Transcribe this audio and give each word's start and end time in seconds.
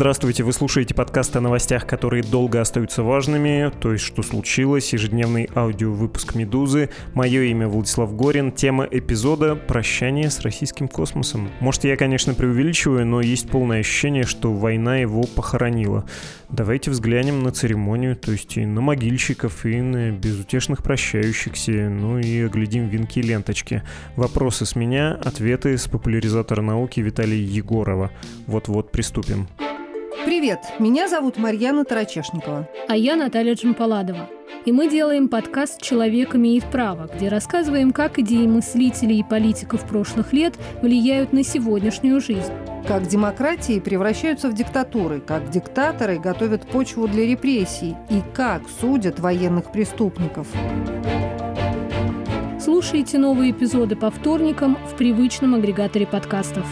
Здравствуйте, 0.00 0.44
вы 0.44 0.54
слушаете 0.54 0.94
подкаст 0.94 1.36
о 1.36 1.42
новостях, 1.42 1.86
которые 1.86 2.22
долго 2.22 2.58
остаются 2.58 3.02
важными, 3.02 3.70
то 3.82 3.92
есть 3.92 4.02
что 4.02 4.22
случилось, 4.22 4.94
ежедневный 4.94 5.50
аудиовыпуск 5.54 6.36
«Медузы». 6.36 6.88
Мое 7.12 7.42
имя 7.42 7.68
Владислав 7.68 8.16
Горин, 8.16 8.50
тема 8.50 8.88
эпизода 8.90 9.56
«Прощание 9.56 10.30
с 10.30 10.40
российским 10.40 10.88
космосом». 10.88 11.50
Может, 11.60 11.84
я, 11.84 11.98
конечно, 11.98 12.32
преувеличиваю, 12.32 13.04
но 13.04 13.20
есть 13.20 13.50
полное 13.50 13.80
ощущение, 13.80 14.24
что 14.24 14.54
война 14.54 14.96
его 14.96 15.24
похоронила. 15.24 16.06
Давайте 16.48 16.90
взглянем 16.90 17.42
на 17.42 17.52
церемонию, 17.52 18.16
то 18.16 18.32
есть 18.32 18.56
и 18.56 18.64
на 18.64 18.80
могильщиков, 18.80 19.66
и 19.66 19.82
на 19.82 20.12
безутешных 20.12 20.82
прощающихся, 20.82 21.90
ну 21.90 22.18
и 22.18 22.40
оглядим 22.40 22.88
венки 22.88 23.20
ленточки. 23.20 23.82
Вопросы 24.16 24.64
с 24.64 24.74
меня, 24.74 25.12
ответы 25.22 25.76
с 25.76 25.86
популяризатора 25.88 26.62
науки 26.62 27.00
Виталия 27.00 27.44
Егорова. 27.44 28.10
Вот-вот 28.46 28.90
приступим. 28.92 29.46
Привет, 30.40 30.64
меня 30.78 31.06
зовут 31.06 31.36
Марьяна 31.36 31.84
Тарачешникова. 31.84 32.66
А 32.88 32.96
я 32.96 33.14
Наталья 33.16 33.52
Джампаладова. 33.52 34.26
И 34.64 34.72
мы 34.72 34.88
делаем 34.88 35.28
подкаст 35.28 35.82
«Человек 35.82 36.34
имеет 36.34 36.64
право», 36.64 37.10
где 37.14 37.28
рассказываем, 37.28 37.92
как 37.92 38.18
идеи 38.18 38.46
мыслителей 38.46 39.18
и 39.18 39.22
политиков 39.22 39.86
прошлых 39.86 40.32
лет 40.32 40.54
влияют 40.80 41.34
на 41.34 41.44
сегодняшнюю 41.44 42.22
жизнь. 42.22 42.54
Как 42.88 43.06
демократии 43.06 43.80
превращаются 43.80 44.48
в 44.48 44.54
диктатуры, 44.54 45.20
как 45.20 45.50
диктаторы 45.50 46.18
готовят 46.18 46.66
почву 46.66 47.06
для 47.06 47.26
репрессий 47.26 47.94
и 48.08 48.22
как 48.32 48.62
судят 48.80 49.20
военных 49.20 49.70
преступников. 49.70 50.46
Слушайте 52.58 53.18
новые 53.18 53.50
эпизоды 53.50 53.94
по 53.94 54.10
вторникам 54.10 54.78
в 54.90 54.96
привычном 54.96 55.54
агрегаторе 55.56 56.06
подкастов. 56.06 56.64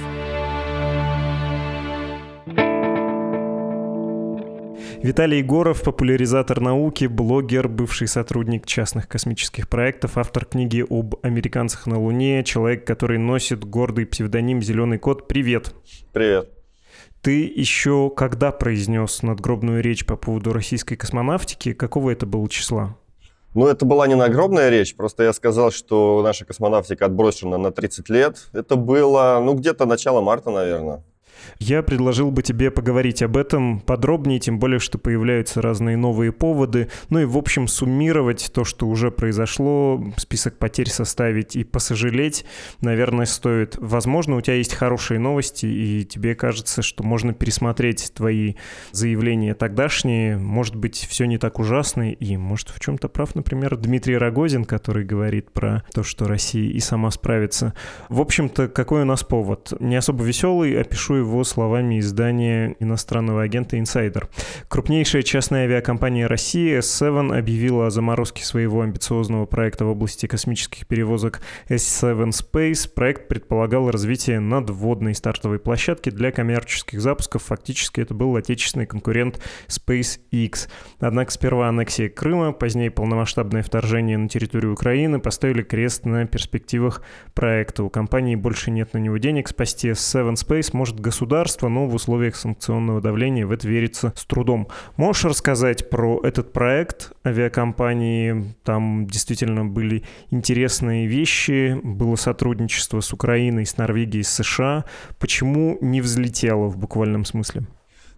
Виталий 5.00 5.38
Егоров, 5.38 5.82
популяризатор 5.82 6.60
науки, 6.60 7.04
блогер, 7.06 7.68
бывший 7.68 8.08
сотрудник 8.08 8.66
частных 8.66 9.06
космических 9.06 9.68
проектов, 9.68 10.18
автор 10.18 10.44
книги 10.44 10.84
об 10.88 11.14
американцах 11.22 11.86
на 11.86 12.00
Луне, 12.00 12.42
человек, 12.42 12.84
который 12.84 13.18
носит 13.18 13.64
гордый 13.64 14.06
псевдоним 14.06 14.60
«Зеленый 14.60 14.98
кот». 14.98 15.28
Привет. 15.28 15.72
Привет. 16.12 16.50
Ты 17.22 17.44
еще 17.44 18.10
когда 18.10 18.50
произнес 18.50 19.22
надгробную 19.22 19.82
речь 19.82 20.04
по 20.04 20.16
поводу 20.16 20.52
российской 20.52 20.96
космонавтики? 20.96 21.74
Какого 21.74 22.10
это 22.10 22.26
было 22.26 22.48
числа? 22.48 22.96
Ну, 23.54 23.66
это 23.66 23.84
была 23.86 24.08
не 24.08 24.16
нагробная 24.16 24.68
речь, 24.68 24.96
просто 24.96 25.22
я 25.22 25.32
сказал, 25.32 25.70
что 25.70 26.22
наша 26.22 26.44
космонавтика 26.44 27.06
отброшена 27.06 27.56
на 27.56 27.70
30 27.70 28.08
лет. 28.08 28.48
Это 28.52 28.74
было, 28.74 29.40
ну, 29.42 29.54
где-то 29.54 29.86
начало 29.86 30.20
марта, 30.20 30.50
наверное. 30.50 31.04
Я 31.58 31.82
предложил 31.82 32.30
бы 32.30 32.42
тебе 32.42 32.70
поговорить 32.70 33.22
об 33.22 33.36
этом 33.36 33.80
подробнее, 33.80 34.38
тем 34.38 34.58
более, 34.58 34.78
что 34.78 34.98
появляются 34.98 35.62
разные 35.62 35.96
новые 35.96 36.32
поводы. 36.32 36.88
Ну 37.10 37.20
и, 37.20 37.24
в 37.24 37.36
общем, 37.36 37.68
суммировать 37.68 38.50
то, 38.52 38.64
что 38.64 38.86
уже 38.86 39.10
произошло, 39.10 40.02
список 40.16 40.58
потерь 40.58 40.88
составить 40.88 41.56
и 41.56 41.64
посожалеть, 41.64 42.44
наверное, 42.80 43.26
стоит. 43.26 43.76
Возможно, 43.78 44.36
у 44.36 44.40
тебя 44.40 44.54
есть 44.54 44.74
хорошие 44.74 45.20
новости, 45.20 45.66
и 45.66 46.04
тебе 46.04 46.34
кажется, 46.34 46.82
что 46.82 47.02
можно 47.02 47.32
пересмотреть 47.34 48.12
твои 48.14 48.54
заявления 48.92 49.54
тогдашние. 49.54 50.36
Может 50.36 50.76
быть, 50.76 51.06
все 51.08 51.26
не 51.26 51.38
так 51.38 51.58
ужасно, 51.58 52.10
и, 52.10 52.36
может, 52.36 52.70
в 52.70 52.80
чем-то 52.80 53.08
прав, 53.08 53.34
например, 53.34 53.76
Дмитрий 53.76 54.16
Рогозин, 54.16 54.64
который 54.64 55.04
говорит 55.04 55.50
про 55.52 55.84
то, 55.92 56.02
что 56.02 56.26
Россия 56.26 56.70
и 56.70 56.80
сама 56.80 57.10
справится. 57.10 57.74
В 58.08 58.20
общем-то, 58.20 58.68
какой 58.68 59.02
у 59.02 59.04
нас 59.04 59.24
повод? 59.24 59.72
Не 59.80 59.96
особо 59.96 60.24
веселый, 60.24 60.80
опишу 60.80 61.14
его 61.14 61.27
его 61.28 61.44
словами 61.44 62.00
издания 62.00 62.74
иностранного 62.80 63.42
агента 63.42 63.76
Insider. 63.76 64.28
Крупнейшая 64.68 65.22
частная 65.22 65.64
авиакомпания 65.64 66.26
России 66.26 66.78
S7 66.78 67.36
объявила 67.36 67.86
о 67.86 67.90
заморозке 67.90 68.44
своего 68.44 68.80
амбициозного 68.80 69.44
проекта 69.44 69.84
в 69.84 69.90
области 69.90 70.26
космических 70.26 70.86
перевозок 70.86 71.42
S7 71.68 72.30
Space. 72.30 72.90
Проект 72.92 73.28
предполагал 73.28 73.90
развитие 73.90 74.40
надводной 74.40 75.14
стартовой 75.14 75.58
площадки 75.58 76.10
для 76.10 76.32
коммерческих 76.32 77.00
запусков. 77.00 77.44
Фактически 77.44 78.00
это 78.00 78.14
был 78.14 78.34
отечественный 78.36 78.86
конкурент 78.86 79.40
SpaceX. 79.68 80.68
Однако 80.98 81.30
сперва 81.30 81.68
аннексия 81.68 82.08
Крыма, 82.08 82.52
позднее 82.52 82.90
полномасштабное 82.90 83.62
вторжение 83.62 84.16
на 84.16 84.28
территорию 84.28 84.72
Украины 84.72 85.20
поставили 85.20 85.62
крест 85.62 86.06
на 86.06 86.26
перспективах 86.26 87.02
проекта. 87.34 87.84
У 87.84 87.90
компании 87.90 88.34
больше 88.34 88.70
нет 88.70 88.94
на 88.94 88.98
него 88.98 89.18
денег. 89.18 89.48
Спасти 89.48 89.90
S7 89.90 90.34
Space 90.34 90.70
может 90.72 90.98
государство 90.98 91.17
государства, 91.18 91.68
но 91.68 91.88
в 91.88 91.94
условиях 91.94 92.36
санкционного 92.36 93.00
давления 93.00 93.44
в 93.44 93.50
это 93.50 93.66
верится 93.66 94.12
с 94.14 94.24
трудом. 94.24 94.68
Можешь 94.96 95.24
рассказать 95.24 95.90
про 95.90 96.20
этот 96.22 96.52
проект 96.52 97.10
авиакомпании? 97.26 98.54
Там 98.62 99.08
действительно 99.08 99.64
были 99.64 100.04
интересные 100.30 101.08
вещи, 101.08 101.76
было 101.82 102.14
сотрудничество 102.14 103.00
с 103.00 103.12
Украиной, 103.12 103.66
с 103.66 103.76
Норвегией, 103.76 104.22
с 104.22 104.30
США. 104.30 104.84
Почему 105.18 105.76
не 105.80 106.00
взлетело 106.00 106.68
в 106.68 106.78
буквальном 106.78 107.24
смысле? 107.24 107.66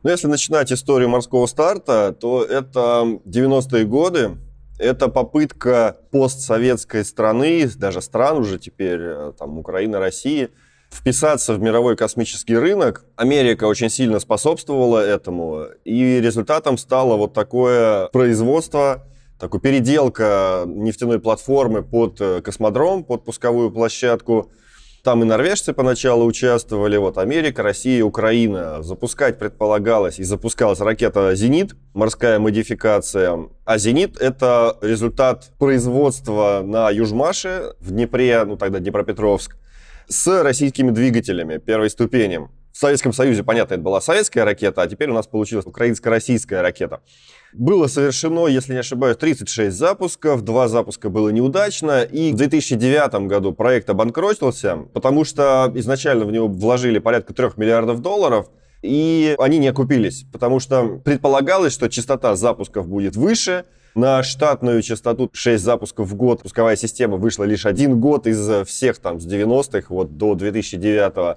Ну, 0.03 0.11
если 0.11 0.27
начинать 0.27 0.71
историю 0.71 1.09
морского 1.09 1.47
старта, 1.47 2.13
то 2.13 2.45
это 2.45 3.19
90-е 3.25 3.87
годы, 3.87 4.33
это 4.79 5.09
попытка 5.09 5.97
постсоветской 6.11 7.07
страны, 7.07 7.67
даже 7.77 8.03
стран 8.03 8.39
уже 8.39 8.59
теперь, 8.59 9.01
э, 9.01 9.33
там, 9.39 9.59
Украины, 9.59 9.99
России– 9.99 10.51
вписаться 10.91 11.55
в 11.55 11.61
мировой 11.61 11.97
космический 11.97 12.57
рынок. 12.57 13.05
Америка 13.17 13.65
очень 13.65 13.91
сильно 13.91 14.19
способствовала 14.19 14.99
этому, 14.99 15.67
и 15.85 16.21
результатом 16.21 16.77
стало 16.79 17.17
вот 17.17 17.33
такое 17.33 18.09
производство, 18.09 19.07
такая 19.39 19.61
переделка 19.61 20.65
нефтяной 20.67 21.21
платформы 21.21 21.83
под 21.83 22.21
э, 22.21 22.41
космодром, 22.43 23.05
под 23.05 23.25
пусковую 23.25 23.71
площадку. 23.71 24.51
Там 25.03 25.23
и 25.23 25.25
норвежцы 25.25 25.73
поначалу 25.73 26.27
участвовали, 26.27 26.99
вот 26.99 27.17
Америка, 27.17 27.63
Россия, 27.63 28.05
Украина. 28.05 28.83
Запускать 28.83 29.39
предполагалось 29.39 30.19
и 30.19 30.25
запускалась 30.25 30.81
ракета 30.81 31.35
«Зенит», 31.35 31.75
морская 31.95 32.39
модификация. 32.39 33.49
А 33.65 33.79
«Зенит»— 33.79 34.19
это 34.21 34.77
результат 34.83 35.53
производства 35.59 36.61
на 36.63 36.91
Южмаше 36.91 37.73
в 37.81 37.93
Днепре, 37.93 38.45
ну 38.45 38.59
тогда 38.59 38.79
Днепропетровск, 38.79 39.57
с 40.11 40.43
российскими 40.43 40.91
двигателями 40.91 41.59
первой 41.59 41.89
ступени. 41.89 42.49
В 42.73 42.77
Советском 42.77 43.13
Союзе, 43.13 43.45
понятно, 43.45 43.75
это 43.75 43.83
была 43.83 44.01
советская 44.01 44.45
ракета, 44.45 44.83
а 44.83 44.89
теперь 44.89 45.09
у 45.11 45.15
нас 45.15 45.27
получилась 45.27 45.67
украинско-российская 45.67 46.63
ракета. 46.63 47.01
Было 47.53 47.87
совершено, 47.87 48.47
если 48.47 48.73
не 48.73 48.81
ошибаюсь, 48.81 49.17
36 49.17 49.77
запусков, 49.77 50.43
два 50.43 50.67
запуска 50.67 51.11
было 51.11 51.29
неудачно, 51.29 52.03
и 52.03 52.33
в 52.33 52.37
2009 52.37 53.29
году 53.29 53.53
проект 53.53 53.89
обанкротился, 53.89 54.79
потому 54.93 55.25
что 55.25 55.71
изначально 55.77 56.25
в 56.25 56.33
него 56.33 56.49
вложили 56.49 56.99
порядка 56.99 57.33
3 57.33 57.51
миллиардов 57.57 58.01
долларов, 58.01 58.51
и 58.83 59.37
они 59.39 59.59
не 59.59 59.69
окупились, 59.69 60.25
потому 60.33 60.59
что 60.59 61.01
предполагалось, 61.05 61.73
что 61.73 61.89
частота 61.89 62.35
запусков 62.35 62.89
будет 62.89 63.15
выше, 63.15 63.65
на 63.95 64.23
штатную 64.23 64.83
частоту 64.83 65.31
6 65.33 65.63
запусков 65.63 66.09
в 66.09 66.15
год 66.15 66.43
пусковая 66.43 66.77
система 66.77 67.17
вышла 67.17 67.45
лишь 67.45 67.67
один 67.67 68.01
год 68.01 68.27
из 68.27 68.67
всех 68.67 68.99
там 68.99 69.21
с 69.21 69.27
90-х 69.27 69.87
вот 69.89 70.17
до 70.17 70.35
2009 70.35 71.15
-го. 71.15 71.37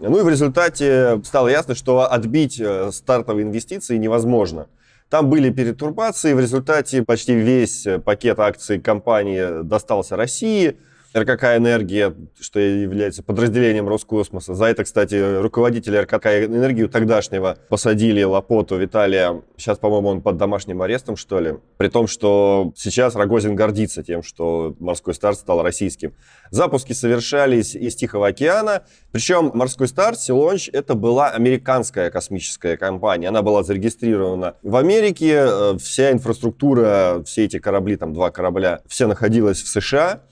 Ну 0.00 0.18
и 0.18 0.22
в 0.22 0.28
результате 0.28 1.20
стало 1.24 1.48
ясно, 1.48 1.74
что 1.74 2.10
отбить 2.10 2.60
э, 2.60 2.90
стартовые 2.92 3.44
инвестиции 3.44 3.96
невозможно. 3.96 4.66
Там 5.08 5.30
были 5.30 5.50
перетурбации, 5.50 6.32
в 6.32 6.40
результате 6.40 7.02
почти 7.02 7.34
весь 7.34 7.86
пакет 8.04 8.40
акций 8.40 8.80
компании 8.80 9.62
достался 9.62 10.16
России. 10.16 10.76
РКК 11.16 11.56
«Энергия», 11.56 12.12
что 12.40 12.58
является 12.58 13.22
подразделением 13.22 13.88
Роскосмоса. 13.88 14.54
За 14.54 14.64
это, 14.64 14.82
кстати, 14.82 15.40
руководителя 15.40 16.02
РКК 16.02 16.26
«Энергию» 16.26 16.88
тогдашнего 16.88 17.56
посадили 17.68 18.22
Лапоту 18.24 18.76
Виталия. 18.76 19.42
Сейчас, 19.56 19.78
по-моему, 19.78 20.08
он 20.08 20.22
под 20.22 20.38
домашним 20.38 20.82
арестом, 20.82 21.16
что 21.16 21.38
ли. 21.38 21.54
При 21.76 21.88
том, 21.88 22.08
что 22.08 22.72
сейчас 22.76 23.14
Рогозин 23.14 23.54
гордится 23.54 24.02
тем, 24.02 24.24
что 24.24 24.74
морской 24.80 25.14
старт 25.14 25.38
стал 25.38 25.62
российским. 25.62 26.14
Запуски 26.50 26.92
совершались 26.92 27.76
из 27.76 27.94
Тихого 27.94 28.26
океана. 28.28 28.82
Причем 29.12 29.52
морской 29.54 29.86
старт, 29.86 30.18
Силонч, 30.18 30.68
это 30.72 30.94
была 30.94 31.30
американская 31.30 32.10
космическая 32.10 32.76
компания. 32.76 33.28
Она 33.28 33.42
была 33.42 33.62
зарегистрирована 33.62 34.56
в 34.62 34.74
Америке. 34.74 35.46
Э, 35.46 35.76
вся 35.78 36.10
инфраструктура, 36.10 37.22
все 37.24 37.44
эти 37.44 37.60
корабли, 37.60 37.96
там 37.96 38.12
два 38.12 38.32
корабля, 38.32 38.80
все 38.88 39.06
находилась 39.06 39.62
в 39.62 39.68
США. 39.68 40.22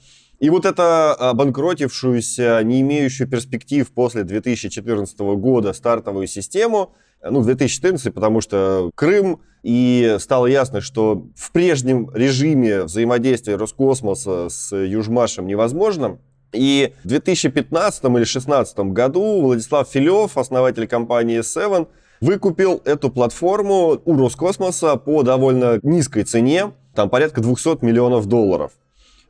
И 0.43 0.49
вот 0.49 0.65
эта 0.65 1.13
обанкротившуюся, 1.13 2.59
не 2.65 2.81
имеющую 2.81 3.29
перспектив 3.29 3.89
после 3.89 4.23
2014 4.25 5.17
года 5.37 5.71
стартовую 5.71 6.27
систему, 6.27 6.91
ну, 7.23 7.41
2014, 7.41 8.13
потому 8.13 8.41
что 8.41 8.91
Крым, 8.93 9.39
и 9.61 10.17
стало 10.19 10.47
ясно, 10.47 10.81
что 10.81 11.27
в 11.37 11.53
прежнем 11.53 12.11
режиме 12.13 12.83
взаимодействия 12.83 13.55
Роскосмоса 13.55 14.49
с 14.49 14.75
Южмашем 14.75 15.47
невозможно. 15.47 16.19
И 16.51 16.91
в 17.05 17.07
2015 17.07 18.03
или 18.03 18.11
2016 18.15 18.79
году 18.79 19.39
Владислав 19.43 19.87
Филев, 19.89 20.37
основатель 20.37 20.87
компании 20.87 21.39
Seven, 21.39 21.87
выкупил 22.19 22.81
эту 22.83 23.09
платформу 23.09 23.97
у 24.03 24.17
Роскосмоса 24.17 24.97
по 24.97 25.23
довольно 25.23 25.79
низкой 25.83 26.23
цене, 26.23 26.73
там 26.93 27.09
порядка 27.09 27.39
200 27.39 27.85
миллионов 27.85 28.25
долларов. 28.25 28.73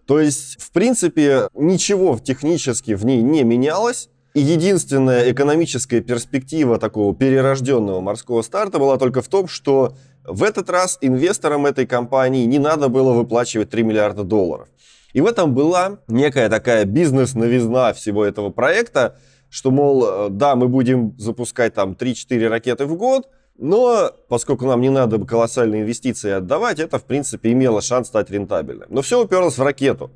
То 0.06 0.20
есть, 0.20 0.62
в 0.62 0.72
принципе, 0.72 1.48
ничего 1.54 2.20
технически 2.20 2.94
в 2.94 3.06
ней 3.06 3.22
не 3.22 3.44
менялось. 3.44 4.10
И 4.34 4.42
единственная 4.42 5.32
экономическая 5.32 6.02
перспектива 6.02 6.80
такого 6.80 7.14
перерожденного 7.14 8.02
морского 8.02 8.42
старта 8.42 8.80
была 8.80 8.98
только 8.98 9.22
в 9.22 9.28
том, 9.28 9.48
что 9.48 9.96
в 10.24 10.42
этот 10.44 10.70
раз 10.72 10.98
инвесторам 11.02 11.68
этой 11.68 11.86
компании 11.86 12.46
не 12.46 12.58
надо 12.58 12.90
было 12.90 13.14
выплачивать 13.14 13.70
3 13.70 13.84
миллиарда 13.84 14.24
долларов. 14.24 14.70
И 15.14 15.22
в 15.22 15.28
этом 15.28 15.54
была 15.54 16.00
некая 16.08 16.50
такая 16.50 16.86
бизнес-новизна 16.86 17.94
всего 17.94 18.26
этого 18.26 18.50
проекта, 18.50 19.18
что, 19.50 19.70
мол, 19.70 20.30
да, 20.30 20.56
мы 20.56 20.68
будем 20.68 21.16
запускать 21.20 21.76
там 21.76 21.92
3-4 21.92 22.48
ракеты 22.48 22.86
в 22.86 22.96
год, 22.96 23.30
но 23.64 24.12
поскольку 24.28 24.66
нам 24.66 24.82
не 24.82 24.90
надо 24.90 25.18
колоссальные 25.20 25.84
инвестиции 25.84 26.32
отдавать, 26.32 26.80
это, 26.80 27.00
в 27.00 27.06
принципе, 27.06 27.54
имело 27.54 27.82
шанс 27.82 28.10
стать 28.10 28.30
рентабельным. 28.30 28.90
Но 28.90 29.02
все 29.02 29.24
уперлось 29.24 29.58
в 29.58 29.64
ракету. 29.64 30.12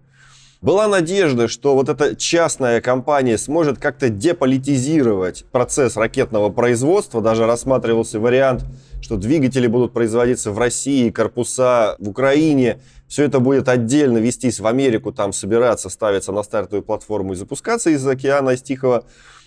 Была 0.61 0.89
надежда, 0.89 1.47
что 1.47 1.73
вот 1.73 1.87
эта 1.87 2.17
частная 2.17 2.81
компания 2.81 3.37
сможет 3.37 3.77
как-то 3.77 4.09
деполитизировать 4.09 5.45
процесс 5.49 5.95
ракетного 5.95 6.49
производства. 6.49 7.21
Даже 7.21 7.45
рассматривался 7.45 8.19
вариант, 8.19 8.65
что 9.01 9.15
двигатели 9.15 9.67
будут 9.67 9.93
производиться 9.93 10.51
в 10.51 10.59
России, 10.59 11.09
корпуса 11.09 11.95
в 11.99 12.09
Украине. 12.09 12.81
Все 13.07 13.23
это 13.23 13.39
будет 13.39 13.69
отдельно 13.69 14.17
вестись 14.17 14.59
в 14.59 14.67
Америку, 14.67 15.13
там 15.13 15.31
собираться, 15.31 15.87
ставиться 15.87 16.33
на 16.33 16.43
стартовую 16.43 16.83
платформу 16.83 17.31
и 17.31 17.37
запускаться 17.37 17.91
из 17.91 18.05
океана, 18.05 18.49
из 18.49 18.61
Тихого. 18.61 19.05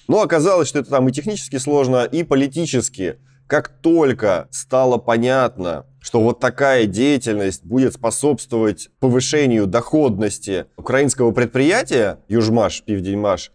Но 0.09 0.23
оказалось, 0.23 0.69
что 0.69 0.79
это 0.79 0.89
там 0.89 1.07
и 1.07 1.13
технически 1.13 1.57
сложно, 1.57 2.05
и 2.05 2.23
политически 2.23 3.19
как 3.51 3.69
только 3.69 4.47
стало 4.53 4.97
понятно, 4.99 5.85
что 6.01 6.21
вот 6.21 6.39
такая 6.39 6.87
деятельность 6.87 7.65
будет 7.65 7.95
способствовать 7.95 8.91
повышению 9.01 9.67
доходности 9.67 10.67
украинского 10.77 11.33
предприятия 11.33 12.21
Южмаш, 12.29 12.85
Пивденьмаш, 12.85 13.51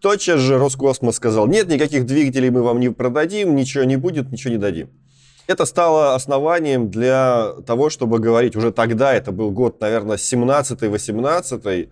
тотчас 0.00 0.40
же 0.40 0.58
Роскосмос 0.58 1.14
сказал, 1.14 1.46
нет, 1.46 1.68
никаких 1.68 2.06
двигателей 2.06 2.50
мы 2.50 2.62
вам 2.62 2.80
не 2.80 2.88
продадим, 2.88 3.54
ничего 3.54 3.84
не 3.84 3.94
будет, 3.94 4.32
ничего 4.32 4.52
не 4.52 4.58
дадим. 4.58 4.90
Это 5.46 5.64
стало 5.64 6.16
основанием 6.16 6.90
для 6.90 7.52
того, 7.68 7.88
чтобы 7.88 8.18
говорить, 8.18 8.56
уже 8.56 8.72
тогда, 8.72 9.14
это 9.14 9.30
был 9.30 9.52
год, 9.52 9.80
наверное, 9.80 10.16
17-18, 10.16 11.88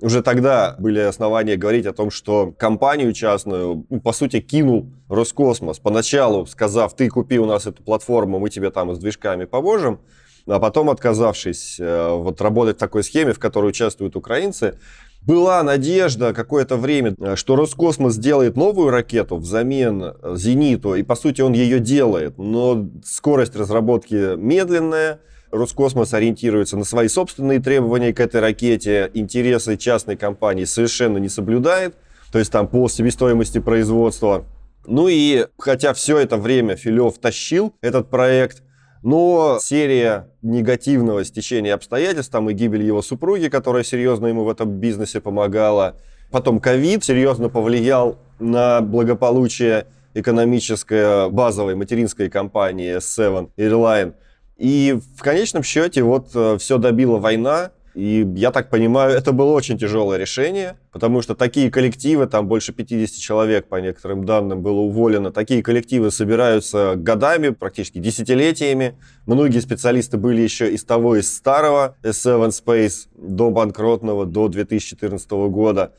уже 0.00 0.22
тогда 0.22 0.76
были 0.78 1.00
основания 1.00 1.56
говорить 1.56 1.86
о 1.86 1.92
том, 1.92 2.10
что 2.10 2.52
компанию 2.56 3.12
частную, 3.12 3.86
ну, 3.88 4.00
по 4.00 4.12
сути, 4.12 4.40
кинул 4.40 4.90
Роскосмос. 5.08 5.78
Поначалу 5.78 6.46
сказав, 6.46 6.94
ты 6.94 7.08
купи 7.08 7.38
у 7.38 7.46
нас 7.46 7.66
эту 7.66 7.82
платформу, 7.82 8.38
мы 8.38 8.50
тебе 8.50 8.70
там 8.70 8.94
с 8.94 8.98
движками 8.98 9.44
поможем. 9.44 10.00
А 10.46 10.60
потом, 10.60 10.88
отказавшись 10.88 11.78
э, 11.78 12.10
вот 12.10 12.40
работать 12.40 12.76
в 12.76 12.80
такой 12.80 13.04
схеме, 13.04 13.34
в 13.34 13.38
которой 13.38 13.66
участвуют 13.66 14.16
украинцы, 14.16 14.78
была 15.20 15.62
надежда 15.62 16.32
какое-то 16.32 16.76
время, 16.76 17.14
э, 17.18 17.36
что 17.36 17.54
Роскосмос 17.54 18.14
сделает 18.14 18.56
новую 18.56 18.88
ракету 18.90 19.36
взамен 19.36 20.14
«Зениту», 20.36 20.94
и, 20.94 21.02
по 21.02 21.16
сути, 21.16 21.42
он 21.42 21.52
ее 21.52 21.80
делает. 21.80 22.38
Но 22.38 22.88
скорость 23.04 23.56
разработки 23.56 24.36
медленная, 24.36 25.20
Роскосмос 25.50 26.12
ориентируется 26.12 26.76
на 26.76 26.84
свои 26.84 27.08
собственные 27.08 27.60
требования 27.60 28.12
к 28.12 28.20
этой 28.20 28.40
ракете, 28.40 29.10
интересы 29.14 29.76
частной 29.76 30.16
компании 30.16 30.64
совершенно 30.64 31.18
не 31.18 31.28
соблюдает, 31.28 31.94
то 32.30 32.38
есть 32.38 32.52
там 32.52 32.68
по 32.68 32.88
себестоимости 32.88 33.58
производства. 33.58 34.44
Ну 34.86 35.08
и 35.08 35.46
хотя 35.58 35.94
все 35.94 36.18
это 36.18 36.36
время 36.36 36.76
Филев 36.76 37.18
тащил 37.18 37.74
этот 37.80 38.10
проект, 38.10 38.62
но 39.02 39.58
серия 39.62 40.28
негативного 40.42 41.24
стечения 41.24 41.74
обстоятельств, 41.74 42.32
там 42.32 42.50
и 42.50 42.52
гибель 42.52 42.82
его 42.82 43.00
супруги, 43.00 43.48
которая 43.48 43.84
серьезно 43.84 44.26
ему 44.26 44.44
в 44.44 44.50
этом 44.50 44.70
бизнесе 44.70 45.20
помогала, 45.20 45.96
потом 46.30 46.60
ковид 46.60 47.04
серьезно 47.04 47.48
повлиял 47.48 48.18
на 48.38 48.80
благополучие 48.80 49.86
экономической 50.14 51.30
базовой 51.30 51.74
материнской 51.74 52.28
компании 52.28 52.96
Seven 52.96 53.50
Airline– 53.56 54.12
и 54.58 54.98
в 55.16 55.22
конечном 55.22 55.62
счете 55.62 56.02
вот 56.02 56.30
э, 56.34 56.56
все 56.58 56.78
добила 56.78 57.18
война, 57.18 57.70
и 57.94 58.28
я 58.36 58.50
так 58.50 58.70
понимаю, 58.70 59.16
это 59.16 59.32
было 59.32 59.52
очень 59.52 59.78
тяжелое 59.78 60.18
решение, 60.18 60.76
потому 60.92 61.22
что 61.22 61.34
такие 61.34 61.70
коллективы, 61.70 62.26
там 62.26 62.46
больше 62.46 62.72
50 62.72 63.18
человек, 63.18 63.66
по 63.66 63.76
некоторым 63.76 64.24
данным, 64.24 64.62
было 64.62 64.80
уволено, 64.80 65.32
такие 65.32 65.62
коллективы 65.62 66.10
собираются 66.10 66.94
годами, 66.96 67.48
практически 67.50 67.98
десятилетиями. 67.98 68.96
Многие 69.26 69.60
специалисты 69.60 70.16
были 70.16 70.42
еще 70.42 70.72
из 70.72 70.84
того, 70.84 71.16
из 71.16 71.34
старого 71.34 71.96
S7 72.02 72.50
Space 72.50 73.08
до 73.16 73.50
банкротного, 73.50 74.26
до 74.26 74.48
2014 74.48 75.30
года. 75.50 75.92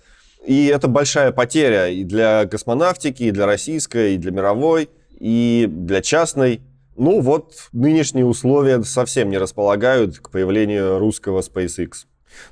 И 0.46 0.68
это 0.68 0.88
большая 0.88 1.32
потеря 1.32 1.90
и 1.90 2.04
для 2.04 2.46
космонавтики, 2.46 3.24
и 3.24 3.32
для 3.32 3.46
российской, 3.46 4.16
и 4.16 4.18
для 4.18 4.32
мировой, 4.32 4.90
и 5.20 5.66
для 5.70 6.02
частной. 6.02 6.62
Ну 7.00 7.22
вот, 7.22 7.70
нынешние 7.72 8.26
условия 8.26 8.84
совсем 8.84 9.30
не 9.30 9.38
располагают 9.38 10.20
к 10.20 10.32
появлению 10.32 11.00
русского 11.00 11.40
SpaceX. 11.40 11.92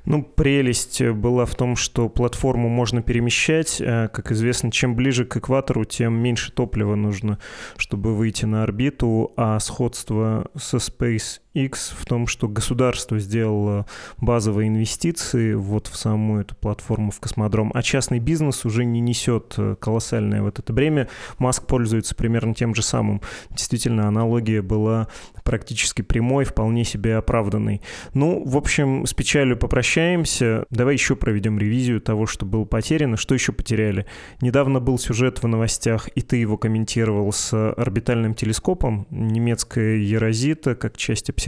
Ну, 0.06 0.22
прелесть 0.22 1.02
была 1.02 1.44
в 1.44 1.54
том, 1.54 1.76
что 1.76 2.08
платформу 2.08 2.70
можно 2.70 3.02
перемещать. 3.02 3.78
Э, 3.78 4.08
как 4.08 4.32
известно, 4.32 4.72
чем 4.72 4.96
ближе 4.96 5.26
к 5.26 5.36
экватору, 5.36 5.84
тем 5.84 6.14
меньше 6.14 6.50
топлива 6.50 6.94
нужно, 6.94 7.38
чтобы 7.76 8.14
выйти 8.14 8.46
на 8.46 8.62
орбиту, 8.62 9.34
а 9.36 9.60
сходство 9.60 10.50
со 10.56 10.78
Space 10.78 11.40
X 11.64 11.94
в 11.98 12.04
том, 12.06 12.26
что 12.26 12.48
государство 12.48 13.18
сделало 13.18 13.86
базовые 14.18 14.68
инвестиции 14.68 15.54
вот 15.54 15.86
в 15.86 15.96
саму 15.96 16.40
эту 16.40 16.54
платформу 16.54 17.10
в 17.10 17.20
космодром, 17.20 17.70
а 17.74 17.82
частный 17.82 18.18
бизнес 18.18 18.64
уже 18.64 18.84
не 18.84 19.00
несет 19.00 19.54
э, 19.58 19.76
колоссальное 19.78 20.42
вот 20.42 20.58
это 20.58 20.72
бремя. 20.72 21.08
Маск 21.38 21.66
пользуется 21.66 22.14
примерно 22.14 22.54
тем 22.54 22.74
же 22.74 22.82
самым. 22.82 23.20
Действительно, 23.50 24.08
аналогия 24.08 24.62
была 24.62 25.08
практически 25.44 26.02
прямой, 26.02 26.44
вполне 26.44 26.84
себе 26.84 27.16
оправданной. 27.16 27.80
Ну, 28.14 28.44
в 28.44 28.56
общем, 28.56 29.06
с 29.06 29.14
печалью 29.14 29.56
попрощаемся. 29.56 30.66
Давай 30.70 30.94
еще 30.94 31.16
проведем 31.16 31.58
ревизию 31.58 32.00
того, 32.00 32.26
что 32.26 32.44
было 32.44 32.64
потеряно. 32.64 33.16
Что 33.16 33.34
еще 33.34 33.52
потеряли? 33.52 34.06
Недавно 34.40 34.80
был 34.80 34.98
сюжет 34.98 35.42
в 35.42 35.48
новостях, 35.48 36.08
и 36.14 36.20
ты 36.20 36.36
его 36.36 36.56
комментировал 36.58 37.32
с 37.32 37.72
орбитальным 37.72 38.34
телескопом 38.34 39.06
немецкая 39.10 39.96
Ерозита 39.96 40.74
как 40.74 40.96
часть 40.96 41.30
обсерватории 41.30 41.47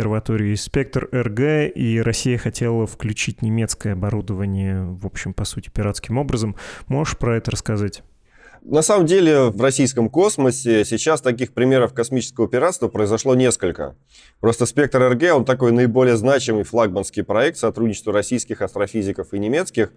«Спектр 0.56 1.08
РГ», 1.12 1.74
и 1.74 2.00
Россия 2.02 2.38
хотела 2.38 2.86
включить 2.86 3.42
немецкое 3.42 3.94
оборудование, 3.94 4.82
в 4.82 5.06
общем, 5.06 5.32
по 5.32 5.44
сути, 5.44 5.70
пиратским 5.70 6.18
образом. 6.18 6.56
Можешь 6.86 7.16
про 7.16 7.36
это 7.36 7.50
рассказать? 7.50 8.02
На 8.62 8.82
самом 8.82 9.06
деле 9.06 9.44
в 9.44 9.60
российском 9.62 10.10
космосе 10.10 10.84
сейчас 10.84 11.22
таких 11.22 11.54
примеров 11.54 11.94
космического 11.94 12.46
пиратства 12.46 12.88
произошло 12.88 13.34
несколько. 13.34 13.96
Просто 14.40 14.66
«Спектр 14.66 15.02
РГ» 15.12 15.34
он 15.34 15.44
такой 15.46 15.72
наиболее 15.72 16.16
значимый 16.16 16.64
флагманский 16.64 17.24
проект 17.24 17.56
сотрудничества 17.56 18.12
российских 18.12 18.60
астрофизиков 18.60 19.32
и 19.32 19.38
немецких. 19.38 19.92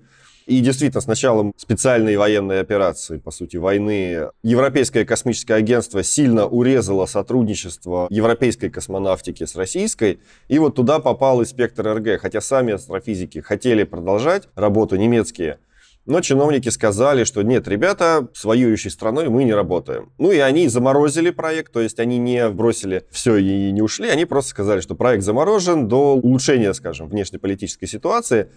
И 0.46 0.60
действительно, 0.60 1.02
с 1.02 1.08
началом 1.08 1.54
специальной 1.56 2.18
военной 2.18 2.60
операции, 2.60 3.18
по 3.18 3.32
сути, 3.32 3.58
войны, 3.58 4.30
Европейское 4.44 5.06
космическое 5.06 5.56
агентство 5.56 6.04
сильно 6.04 6.46
урезало 6.46 7.06
сотрудничество 7.06 8.08
европейской 8.10 8.70
космонавтики 8.70 9.46
с 9.46 9.56
российской, 9.56 10.20
и 10.50 10.60
вот 10.60 10.76
туда 10.76 11.00
попал 11.00 11.42
инспектор 11.42 11.96
РГ, 11.98 12.20
хотя 12.20 12.42
сами 12.42 12.74
астрофизики 12.74 13.40
хотели 13.40 13.84
продолжать 13.84 14.50
работу 14.56 14.98
немецкие, 14.98 15.60
но 16.06 16.20
чиновники 16.20 16.68
сказали, 16.68 17.24
что 17.24 17.42
нет, 17.44 17.68
ребята, 17.70 18.28
с 18.34 18.44
воюющей 18.44 18.92
страной 18.92 19.30
мы 19.30 19.46
не 19.46 19.54
работаем. 19.54 20.12
Ну 20.18 20.34
и 20.34 20.38
они 20.38 20.68
заморозили 20.68 21.30
проект, 21.30 21.72
то 21.72 21.80
есть 21.80 22.00
они 22.00 22.18
не 22.18 22.50
бросили 22.50 23.06
все 23.10 23.38
и 23.38 23.72
не 23.72 23.82
ушли, 23.82 24.10
они 24.10 24.26
просто 24.26 24.50
сказали, 24.52 24.82
что 24.82 24.96
проект 24.96 25.24
заморожен 25.24 25.88
до 25.88 26.16
улучшения, 26.16 26.74
скажем, 26.74 27.08
внешнеполитической 27.08 27.88
ситуации. 27.88 28.50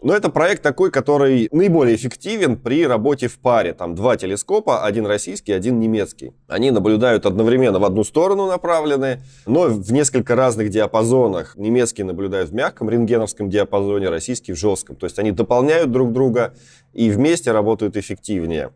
Но 0.00 0.14
это 0.14 0.28
проект 0.28 0.62
такой, 0.62 0.92
который 0.92 1.48
наиболее 1.50 1.96
эффективен 1.96 2.56
при 2.56 2.86
работе 2.86 3.26
в 3.26 3.38
паре. 3.40 3.72
Там 3.72 3.96
два 3.96 4.16
телескопа, 4.16 4.84
один 4.84 5.06
российский, 5.06 5.52
один 5.52 5.80
немецкий. 5.80 6.34
Они 6.46 6.70
наблюдают 6.70 7.26
одновременно 7.26 7.80
в 7.80 7.84
одну 7.84 8.04
сторону 8.04 8.46
направленные, 8.46 9.22
но 9.46 9.66
в 9.66 9.92
несколько 9.92 10.36
разных 10.36 10.70
диапазонах. 10.70 11.56
Немецкий 11.56 12.04
наблюдает 12.04 12.50
в 12.50 12.54
мягком 12.54 12.88
рентгеновском 12.88 13.50
диапазоне, 13.50 14.08
российский 14.08 14.52
в 14.52 14.56
жестком. 14.56 14.94
То 14.94 15.06
есть 15.06 15.18
они 15.18 15.32
дополняют 15.32 15.90
друг 15.90 16.12
друга 16.12 16.54
и 16.92 17.10
вместе 17.10 17.50
работают 17.50 17.96
эффективнее. 17.96 18.70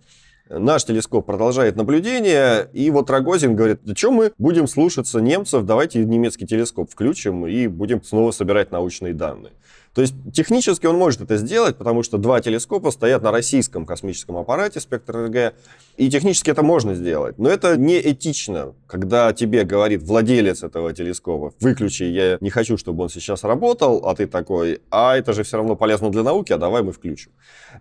Наш 0.50 0.84
телескоп 0.84 1.24
продолжает 1.24 1.76
наблюдение, 1.76 2.68
и 2.72 2.90
вот 2.90 3.08
Рогозин 3.08 3.54
говорит, 3.54 3.80
да 3.84 3.94
что 3.94 4.10
мы 4.10 4.32
будем 4.38 4.66
слушаться 4.66 5.20
немцев, 5.20 5.64
давайте 5.64 6.04
немецкий 6.04 6.46
телескоп 6.46 6.90
включим 6.90 7.46
и 7.46 7.68
будем 7.68 8.02
снова 8.02 8.32
собирать 8.32 8.72
научные 8.72 9.14
данные. 9.14 9.52
То 9.94 10.00
есть 10.00 10.14
технически 10.32 10.86
он 10.86 10.96
может 10.96 11.20
это 11.20 11.36
сделать, 11.36 11.76
потому 11.76 12.02
что 12.02 12.16
два 12.16 12.40
телескопа 12.40 12.90
стоят 12.90 13.22
на 13.22 13.30
российском 13.30 13.84
космическом 13.84 14.38
аппарате 14.38 14.80
спектр 14.80 15.26
РГ, 15.26 15.54
и 15.98 16.10
технически 16.10 16.50
это 16.50 16.62
можно 16.62 16.94
сделать. 16.94 17.38
Но 17.38 17.50
это 17.50 17.76
не 17.76 18.00
этично, 18.00 18.74
когда 18.86 19.32
тебе 19.34 19.64
говорит 19.64 20.02
владелец 20.02 20.62
этого 20.62 20.94
телескопа, 20.94 21.52
выключи, 21.60 22.04
я 22.04 22.38
не 22.40 22.48
хочу, 22.48 22.78
чтобы 22.78 23.02
он 23.02 23.10
сейчас 23.10 23.44
работал, 23.44 24.06
а 24.06 24.14
ты 24.14 24.26
такой, 24.26 24.80
а 24.90 25.16
это 25.16 25.34
же 25.34 25.42
все 25.42 25.58
равно 25.58 25.76
полезно 25.76 26.10
для 26.10 26.22
науки, 26.22 26.52
а 26.52 26.58
давай 26.58 26.82
мы 26.82 26.92
включим. 26.92 27.32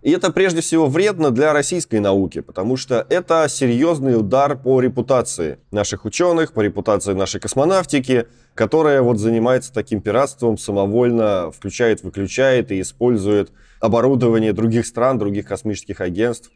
И 0.02 0.10
это 0.10 0.30
прежде 0.30 0.60
всего 0.60 0.88
вредно 0.88 1.30
для 1.30 1.54
российской 1.54 1.98
науки, 2.00 2.40
потому 2.40 2.76
что 2.76 3.06
это 3.08 3.46
серьезный 3.48 4.18
удар 4.18 4.58
по 4.58 4.80
репутации 4.80 5.58
наших 5.70 6.04
ученых, 6.04 6.52
по 6.52 6.60
репутации 6.60 7.14
нашей 7.14 7.40
космонавтики, 7.40 8.26
которая 8.54 9.00
вот 9.00 9.18
занимается 9.18 9.72
таким 9.72 10.02
пиратством, 10.02 10.58
самовольно 10.58 11.50
включает, 11.50 12.01
выключает 12.04 12.72
и 12.72 12.80
использует 12.80 13.52
оборудование 13.80 14.52
других 14.52 14.86
стран, 14.86 15.18
других 15.18 15.46
космических 15.46 16.00
агентств. 16.00 16.50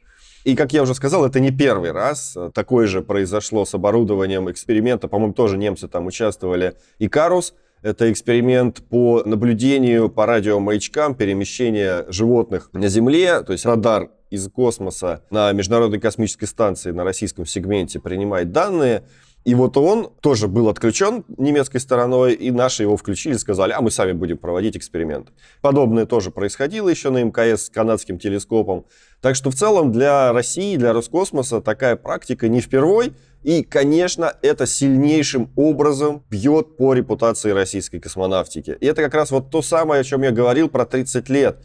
И, 0.44 0.54
как 0.54 0.72
я 0.72 0.82
уже 0.82 0.94
сказал, 0.94 1.26
это 1.26 1.40
не 1.40 1.50
первый 1.50 1.90
раз. 1.90 2.36
Такое 2.54 2.86
же 2.86 3.02
произошло 3.02 3.64
с 3.64 3.74
оборудованием 3.74 4.48
эксперимента. 4.48 5.08
По-моему, 5.08 5.34
тоже 5.34 5.58
немцы 5.58 5.88
там 5.88 6.06
участвовали. 6.06 6.74
Икарус— 7.00 7.54
это 7.82 8.12
эксперимент 8.12 8.82
по 8.88 9.22
наблюдению 9.24 10.08
по 10.08 10.24
радиомаячкам 10.24 11.16
перемещения 11.16 12.04
животных 12.08 12.70
на 12.72 12.86
Земле. 12.88 13.42
То 13.42 13.52
есть 13.52 13.64
радар 13.66 14.10
из 14.30 14.48
космоса 14.48 15.24
на 15.30 15.52
Международной 15.52 15.98
космической 15.98 16.46
станции 16.46 16.92
на 16.92 17.04
российском 17.04 17.44
сегменте 17.44 17.98
принимает 17.98 18.52
данные, 18.52 19.02
и 19.46 19.54
вот 19.54 19.76
он 19.76 20.10
тоже 20.20 20.48
был 20.48 20.68
отключен 20.68 21.24
немецкой 21.38 21.78
стороной, 21.78 22.34
и 22.34 22.50
наши 22.50 22.82
его 22.82 22.96
включили, 22.96 23.34
сказали, 23.34 23.70
а 23.70 23.80
мы 23.80 23.92
сами 23.92 24.10
будем 24.10 24.38
проводить 24.38 24.76
эксперименты. 24.76 25.30
Подобное 25.60 26.04
тоже 26.04 26.32
происходило 26.32 26.88
еще 26.88 27.10
на 27.10 27.22
МКС 27.22 27.66
с 27.66 27.70
канадским 27.70 28.18
телескопом. 28.18 28.86
Так 29.20 29.36
что 29.36 29.52
в 29.52 29.54
целом 29.54 29.92
для 29.92 30.32
России, 30.32 30.76
для 30.76 30.92
Роскосмоса 30.92 31.60
такая 31.60 31.94
практика 31.94 32.48
не 32.48 32.60
впервой. 32.60 33.12
И, 33.44 33.62
конечно, 33.62 34.34
это 34.42 34.66
сильнейшим 34.66 35.52
образом 35.54 36.24
бьет 36.28 36.76
по 36.76 36.92
репутации 36.92 37.52
российской 37.52 38.00
космонавтики. 38.00 38.76
И 38.80 38.86
это 38.86 39.00
как 39.00 39.14
раз 39.14 39.30
вот 39.30 39.50
то 39.50 39.62
самое, 39.62 40.00
о 40.00 40.04
чем 40.04 40.22
я 40.22 40.32
говорил 40.32 40.68
про 40.68 40.84
30 40.84 41.28
лет. 41.28 41.58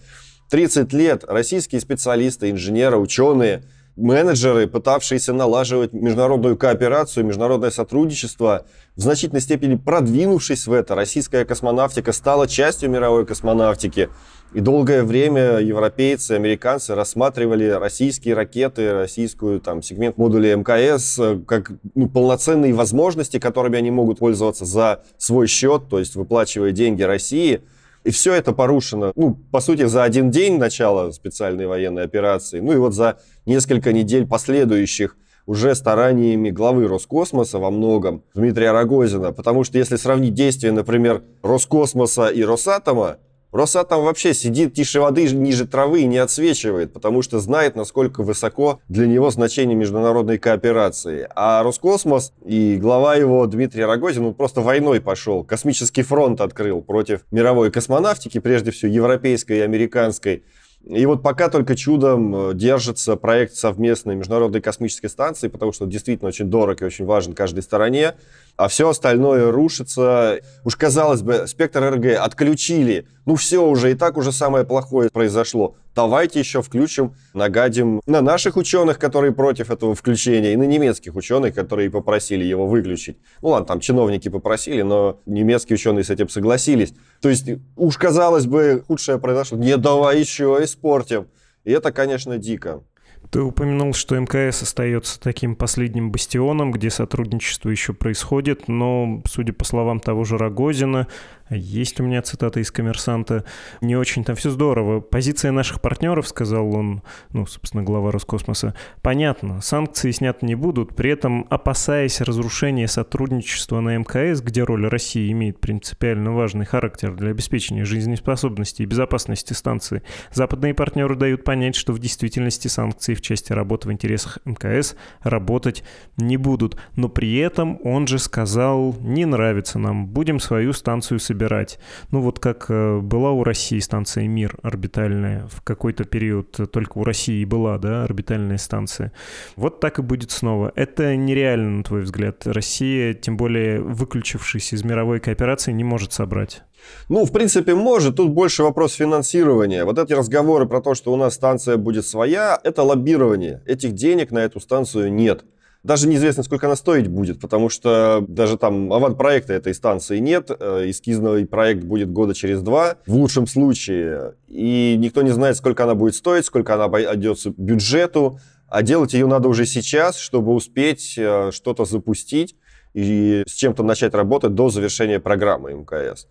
30 0.51 0.93
лет 0.93 1.23
российские 1.27 1.81
специалисты, 1.81 2.51
инженеры, 2.51 2.99
ученые– 2.99 3.63
менеджеры, 3.95 4.67
пытавшиеся 4.67 5.33
налаживать 5.33 5.93
международную 5.93 6.57
кооперацию, 6.57 7.25
международное 7.25 7.71
сотрудничество, 7.71 8.65
в 8.95 9.01
значительной 9.01 9.41
степени 9.41 9.75
продвинувшись 9.75 10.67
в 10.67 10.73
это, 10.73 10.95
российская 10.95 11.45
космонавтика 11.45 12.11
стала 12.11 12.47
частью 12.47 12.89
мировой 12.89 13.25
космонавтики. 13.25 14.09
И 14.53 14.59
долгое 14.59 15.03
время 15.03 15.59
европейцы, 15.59 16.33
американцы 16.33 16.93
рассматривали 16.93 17.69
российские 17.69 18.33
ракеты, 18.33 18.93
российскую 18.93 19.61
там, 19.61 19.81
сегмент 19.81 20.17
модуля 20.17 20.55
МКС 20.57 21.19
как 21.47 21.71
ну, 21.95 22.09
полноценные 22.09 22.73
возможности, 22.73 23.39
которыми 23.39 23.77
они 23.77 23.91
могут 23.91 24.19
пользоваться 24.19 24.65
за 24.65 25.03
свой 25.17 25.47
счет, 25.47 25.83
то 25.89 25.99
есть 25.99 26.15
выплачивая 26.15 26.71
деньги 26.71 27.03
России– 27.03 27.61
и 28.03 28.11
все 28.11 28.33
это 28.33 28.51
порушено, 28.51 29.11
ну, 29.15 29.37
по 29.51 29.59
сути, 29.59 29.85
за 29.85 30.03
один 30.03 30.31
день 30.31 30.57
начала 30.57 31.11
специальной 31.11 31.67
военной 31.67 32.03
операции, 32.03 32.59
ну 32.59 32.73
и 32.73 32.77
вот 32.77 32.93
за 32.93 33.19
несколько 33.45 33.93
недель 33.93 34.27
последующих 34.27 35.17
уже 35.45 35.75
стараниями 35.75 36.49
главы 36.49 36.87
Роскосмоса 36.87 37.59
во 37.59 37.71
многом, 37.71 38.23
Дмитрия 38.33 38.71
Рогозина. 38.71 39.31
Потому 39.31 39.63
что 39.63 39.77
если 39.77 39.95
сравнить 39.95 40.33
действия, 40.33 40.71
например, 40.71 41.23
Роскосмоса 41.41 42.27
и 42.27 42.43
Росатома, 42.43 43.17
Росатом 43.51 44.03
вообще 44.03 44.33
сидит 44.33 44.73
тише 44.73 45.01
воды, 45.01 45.29
ниже 45.29 45.67
травы 45.67 46.01
и 46.01 46.05
не 46.05 46.17
отсвечивает, 46.17 46.93
потому 46.93 47.21
что 47.21 47.39
знает, 47.39 47.75
насколько 47.75 48.23
высоко 48.23 48.79
для 48.87 49.07
него 49.07 49.29
значение 49.29 49.75
международной 49.75 50.37
кооперации. 50.37 51.27
А 51.35 51.61
Роскосмос 51.61 52.31
и 52.45 52.77
глава 52.77 53.15
его 53.15 53.45
Дмитрий 53.47 53.83
Рогозин, 53.83 54.27
он 54.27 54.33
просто 54.35 54.61
войной 54.61 55.01
пошел, 55.01 55.43
космический 55.43 56.03
фронт 56.03 56.39
открыл 56.39 56.81
против 56.81 57.25
мировой 57.31 57.71
космонавтики, 57.71 58.39
прежде 58.39 58.71
всего 58.71 58.91
европейской 58.91 59.57
и 59.57 59.61
американской. 59.61 60.43
И 60.85 61.05
вот 61.05 61.21
пока 61.21 61.49
только 61.49 61.75
чудом 61.75 62.35
э, 62.35 62.53
держится 62.53 63.15
проект 63.15 63.53
совместной 63.53 64.15
международной 64.15 64.61
космической 64.61 65.07
станции, 65.07 65.47
потому 65.47 65.71
что 65.71 65.85
действительно 65.85 66.29
очень 66.29 66.49
дорог 66.49 66.81
и 66.81 66.85
очень 66.85 67.05
важен 67.05 67.33
каждой 67.33 67.61
стороне 67.61 68.15
а 68.61 68.67
все 68.67 68.89
остальное 68.89 69.51
рушится. 69.51 70.39
Уж 70.63 70.75
казалось 70.75 71.21
бы, 71.21 71.47
спектр 71.47 71.83
РГ 71.95 72.17
отключили. 72.19 73.07
Ну 73.25 73.35
все 73.35 73.65
уже, 73.65 73.91
и 73.91 73.95
так 73.95 74.17
уже 74.17 74.31
самое 74.31 74.65
плохое 74.65 75.09
произошло. 75.09 75.75
Давайте 75.93 76.39
еще 76.39 76.61
включим, 76.61 77.15
нагадим 77.33 78.01
на 78.05 78.21
наших 78.21 78.55
ученых, 78.55 78.97
которые 78.97 79.33
против 79.33 79.69
этого 79.69 79.93
включения, 79.93 80.53
и 80.53 80.55
на 80.55 80.63
немецких 80.63 81.15
ученых, 81.15 81.53
которые 81.53 81.89
попросили 81.89 82.45
его 82.45 82.65
выключить. 82.67 83.17
Ну 83.41 83.49
ладно, 83.49 83.67
там 83.67 83.79
чиновники 83.81 84.29
попросили, 84.29 84.83
но 84.83 85.19
немецкие 85.25 85.75
ученые 85.75 86.03
с 86.03 86.09
этим 86.09 86.29
согласились. 86.29 86.93
То 87.21 87.29
есть, 87.29 87.45
уж 87.75 87.97
казалось 87.97 88.45
бы, 88.45 88.83
худшее 88.87 89.19
произошло. 89.19 89.57
Не, 89.57 89.75
давай 89.77 90.19
еще 90.19 90.59
испортим. 90.61 91.27
И 91.63 91.71
это, 91.71 91.91
конечно, 91.91 92.37
дико. 92.37 92.83
Ты 93.31 93.41
упомянул, 93.41 93.93
что 93.93 94.19
МКС 94.19 94.61
остается 94.61 95.17
таким 95.17 95.55
последним 95.55 96.11
бастионом, 96.11 96.71
где 96.73 96.89
сотрудничество 96.89 97.69
еще 97.69 97.93
происходит, 97.93 98.67
но, 98.67 99.23
судя 99.25 99.53
по 99.53 99.63
словам 99.63 100.01
того 100.01 100.25
же 100.25 100.37
Рогозина, 100.37 101.07
есть 101.49 101.99
у 101.99 102.03
меня 102.03 102.21
цитата 102.21 102.59
из 102.59 102.71
«Коммерсанта». 102.71 103.43
Не 103.81 103.95
очень 103.95 104.23
там 104.23 104.35
все 104.35 104.49
здорово. 104.49 105.01
Позиция 105.01 105.51
наших 105.51 105.81
партнеров, 105.81 106.27
сказал 106.27 106.73
он, 106.75 107.03
ну, 107.31 107.45
собственно, 107.45 107.83
глава 107.83 108.11
Роскосмоса, 108.11 108.73
понятно, 109.01 109.61
санкции 109.61 110.11
сняты 110.11 110.45
не 110.45 110.55
будут, 110.55 110.95
при 110.95 111.11
этом 111.11 111.47
опасаясь 111.49 112.21
разрушения 112.21 112.87
сотрудничества 112.87 113.79
на 113.79 113.97
МКС, 113.97 114.41
где 114.41 114.63
роль 114.63 114.87
России 114.87 115.31
имеет 115.31 115.59
принципиально 115.59 116.33
важный 116.33 116.65
характер 116.65 117.13
для 117.15 117.31
обеспечения 117.31 117.85
жизнеспособности 117.85 118.83
и 118.83 118.85
безопасности 118.85 119.53
станции, 119.53 120.03
западные 120.33 120.73
партнеры 120.73 121.15
дают 121.15 121.43
понять, 121.43 121.75
что 121.75 121.93
в 121.93 121.99
действительности 121.99 122.67
санкции 122.67 123.13
в 123.21 123.23
части 123.23 123.53
работы 123.53 123.87
в 123.87 123.91
интересах 123.91 124.39
МКС 124.45 124.95
работать 125.21 125.83
не 126.17 126.37
будут. 126.37 126.77
Но 126.95 127.07
при 127.07 127.37
этом 127.37 127.79
он 127.83 128.07
же 128.07 128.19
сказал, 128.19 128.95
не 128.99 129.25
нравится 129.25 129.79
нам, 129.79 130.07
будем 130.07 130.39
свою 130.39 130.73
станцию 130.73 131.19
собирать. 131.19 131.79
Ну 132.09 132.21
вот 132.21 132.39
как 132.39 132.65
э, 132.69 132.99
была 132.99 133.31
у 133.31 133.43
России 133.43 133.79
станция 133.79 134.27
«Мир» 134.27 134.57
орбитальная 134.63 135.47
в 135.47 135.61
какой-то 135.61 136.03
период, 136.03 136.59
только 136.71 136.97
у 136.97 137.03
России 137.03 137.45
была, 137.45 137.77
да, 137.77 138.03
орбитальная 138.03 138.57
станция. 138.57 139.11
Вот 139.55 139.79
так 139.79 139.99
и 139.99 140.01
будет 140.01 140.31
снова. 140.31 140.71
Это 140.75 141.15
нереально, 141.15 141.77
на 141.77 141.83
твой 141.83 142.01
взгляд. 142.01 142.47
Россия, 142.47 143.13
тем 143.13 143.37
более 143.37 143.81
выключившись 143.81 144.73
из 144.73 144.83
мировой 144.83 145.19
кооперации, 145.19 145.71
не 145.71 145.83
может 145.83 146.13
собрать. 146.13 146.63
Ну, 147.09 147.25
в 147.25 147.31
принципе, 147.31 147.75
может. 147.75 148.15
Тут 148.15 148.31
больше 148.31 148.63
вопрос 148.63 148.93
финансирования. 148.93 149.85
Вот 149.85 149.97
эти 149.99 150.13
разговоры 150.13 150.65
про 150.67 150.81
то, 150.81 150.95
что 150.95 151.13
у 151.13 151.15
нас 151.15 151.33
станция 151.33 151.77
будет 151.77 152.05
своя, 152.05 152.59
это 152.63 152.83
лоббирование. 152.83 153.61
Этих 153.65 153.93
денег 153.93 154.31
на 154.31 154.39
эту 154.39 154.59
станцию 154.59 155.13
нет. 155.13 155.43
Даже 155.83 156.07
неизвестно, 156.07 156.43
сколько 156.43 156.67
она 156.67 156.75
стоить 156.75 157.07
будет, 157.07 157.39
потому 157.39 157.69
что 157.69 158.23
даже 158.27 158.57
там 158.57 158.93
авант-проекта 158.93 159.53
этой 159.53 159.73
станции 159.73 160.19
нет. 160.19 160.51
Э, 160.51 160.83
эскизный 160.87 161.47
проект 161.47 161.83
будет 161.83 162.11
года 162.11 162.35
через 162.35 162.61
два, 162.61 162.97
в 163.07 163.15
лучшем 163.15 163.47
случае. 163.47 164.35
И 164.47 164.95
никто 164.99 165.23
не 165.23 165.31
знает, 165.31 165.57
сколько 165.57 165.83
она 165.83 165.95
будет 165.95 166.13
стоить, 166.13 166.45
сколько 166.45 166.75
она 166.75 166.83
обойдется 166.83 167.51
бюджету. 167.57 168.39
А 168.67 168.83
делать 168.83 169.13
ее 169.13 169.25
надо 169.25 169.49
уже 169.49 169.65
сейчас, 169.65 170.17
чтобы 170.17 170.53
успеть 170.53 171.15
э, 171.17 171.49
что-то 171.51 171.85
запустить 171.85 172.55
и 172.93 173.43
с 173.47 173.53
чем-то 173.53 173.81
начать 173.83 174.13
работать 174.13 174.53
до 174.53 174.69
завершения 174.69 175.19
программы 175.19 175.73
МКС. 175.73 176.27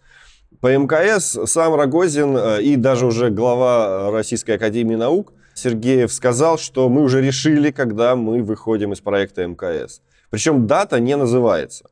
По 0.60 0.76
МКС 0.76 1.38
сам 1.46 1.74
Рогозин 1.74 2.36
э, 2.36 2.62
и 2.62 2.76
даже 2.76 3.06
уже 3.06 3.30
глава 3.30 4.10
Российской 4.10 4.56
Академии 4.56 4.94
Наук 4.94 5.32
Сергеев 5.54 6.12
сказал, 6.12 6.58
что 6.58 6.90
мы 6.90 7.02
уже 7.02 7.22
решили, 7.22 7.70
когда 7.70 8.14
мы 8.14 8.42
выходим 8.42 8.92
из 8.92 9.00
проекта 9.00 9.46
МКС. 9.46 10.02
Причем 10.28 10.66
дата 10.66 11.00
не 11.00 11.16
называется. 11.16 11.86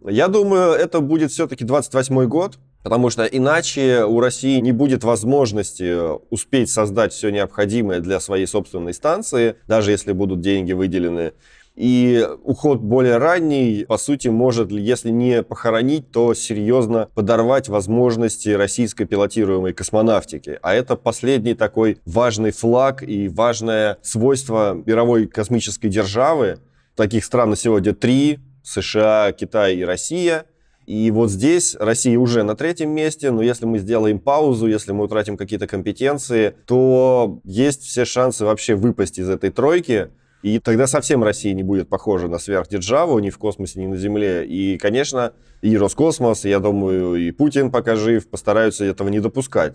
Я 0.00 0.28
думаю, 0.28 0.74
это 0.74 1.00
будет 1.00 1.32
все-таки 1.32 1.64
28 1.64 2.26
год, 2.26 2.58
потому 2.84 3.10
что 3.10 3.24
иначе 3.24 4.04
у 4.04 4.20
России 4.20 4.60
не 4.60 4.70
будет 4.70 5.02
возможности 5.02 6.16
успеть 6.30 6.70
создать 6.70 7.12
все 7.12 7.30
необходимое 7.30 7.98
для 7.98 8.20
своей 8.20 8.46
собственной 8.46 8.94
станции, 8.94 9.56
даже 9.66 9.90
если 9.90 10.12
будут 10.12 10.40
деньги 10.40 10.72
выделены. 10.72 11.32
И 11.76 12.24
уход 12.44 12.80
более 12.80 13.18
ранний, 13.18 13.84
по 13.88 13.98
сути, 13.98 14.28
может, 14.28 14.70
если 14.70 15.10
не 15.10 15.42
похоронить, 15.42 16.10
то 16.12 16.32
серьезно 16.32 17.08
подорвать 17.14 17.68
возможности 17.68 18.50
российской 18.50 19.06
пилотируемой 19.06 19.72
космонавтики. 19.72 20.58
А 20.62 20.74
это 20.74 20.94
последний 20.94 21.54
такой 21.54 21.98
важный 22.06 22.52
флаг 22.52 23.02
и 23.02 23.28
важное 23.28 23.98
свойство 24.02 24.80
мировой 24.86 25.26
космической 25.26 25.88
державы. 25.88 26.60
Таких 26.94 27.24
стран 27.24 27.50
на 27.50 27.56
сегодня 27.56 27.92
три. 27.92 28.38
США, 28.64 29.32
Китай 29.32 29.76
и 29.76 29.84
Россия. 29.84 30.46
И 30.86 31.10
вот 31.10 31.30
здесь 31.30 31.76
Россия 31.78 32.18
уже 32.18 32.42
на 32.42 32.56
третьем 32.56 32.90
месте, 32.90 33.30
но 33.30 33.42
если 33.42 33.64
мы 33.64 33.78
сделаем 33.78 34.18
паузу, 34.18 34.66
если 34.66 34.92
мы 34.92 35.04
утратим 35.04 35.36
какие-то 35.36 35.66
компетенции, 35.66 36.54
то 36.66 37.40
есть 37.44 37.82
все 37.82 38.04
шансы 38.04 38.44
вообще 38.44 38.74
выпасть 38.74 39.18
из 39.18 39.28
этой 39.28 39.50
тройки. 39.50 40.10
И 40.44 40.58
тогда 40.58 40.86
совсем 40.86 41.24
Россия 41.24 41.54
не 41.54 41.62
будет 41.62 41.88
похожа 41.88 42.28
на 42.28 42.38
сверхдержаву 42.38 43.18
ни 43.18 43.30
в 43.30 43.38
космосе, 43.38 43.80
ни 43.80 43.86
на 43.86 43.96
Земле. 43.96 44.46
И, 44.46 44.76
конечно, 44.76 45.32
и 45.62 45.74
Роскосмос, 45.74 46.44
я 46.44 46.58
думаю, 46.60 47.14
и 47.14 47.30
Путин, 47.30 47.70
пока 47.70 47.96
жив, 47.96 48.28
постараются 48.28 48.84
этого 48.84 49.08
не 49.08 49.20
допускать. 49.20 49.72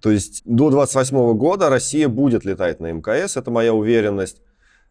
То 0.00 0.12
есть 0.12 0.42
до 0.44 0.70
28 0.70 1.36
года 1.36 1.68
Россия 1.68 2.06
будет 2.06 2.44
летать 2.44 2.78
на 2.78 2.92
МКС, 2.92 3.36
это 3.36 3.50
моя 3.50 3.74
уверенность. 3.74 4.42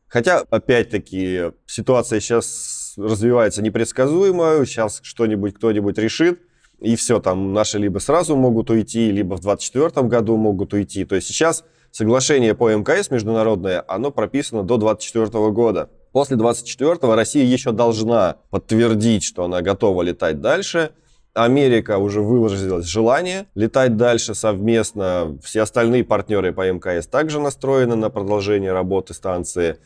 Хотя, 0.10 0.40
опять-таки, 0.50 1.54
ситуация 1.66 2.20
сейчас 2.20 2.96
развивается 2.98 3.62
непредсказуемо, 3.62 4.66
сейчас 4.66 5.00
что-нибудь 5.02 5.54
кто-нибудь 5.54 5.98
решит, 5.98 6.42
и 6.82 6.98
все, 6.98 7.22
там 7.22 7.54
наши 7.54 7.78
либо 7.78 8.00
сразу 8.00 8.36
могут 8.36 8.70
уйти, 8.70 9.10
либо 9.12 9.38
в 9.38 9.40
2024 9.40 10.08
году 10.10 10.36
могут 10.36 10.74
уйти. 10.74 11.06
То 11.06 11.16
есть 11.16 11.28
сейчас 11.28 11.64
Соглашение 11.92 12.56
по 12.56 12.72
МКС 12.72 13.12
международное, 13.12 13.84
оно 13.88 14.12
прописано 14.12 14.64
до 14.64 14.78
2024 14.78 15.52
года. 15.52 15.90
После 16.14 16.38
2024 16.38 17.14
Россия 17.16 17.44
еще 17.44 17.72
должна 17.74 18.38
подтвердить, 18.50 19.24
что 19.24 19.44
она 19.44 19.62
готова 19.62 20.02
летать 20.02 20.40
дальше. 20.40 20.92
Америка 21.34 21.98
уже 21.98 22.22
выразилась 22.22 22.86
желание 22.86 23.46
летать 23.56 23.98
дальше 23.98 24.36
совместно. 24.36 25.38
Все 25.44 25.62
остальные 25.62 26.04
партнеры 26.06 26.54
по 26.54 26.70
МКС 26.70 27.08
также 27.08 27.40
настроены 27.40 27.96
на 27.96 28.10
продолжение 28.10 28.72
работы 28.72 29.14
станции. 29.14 29.78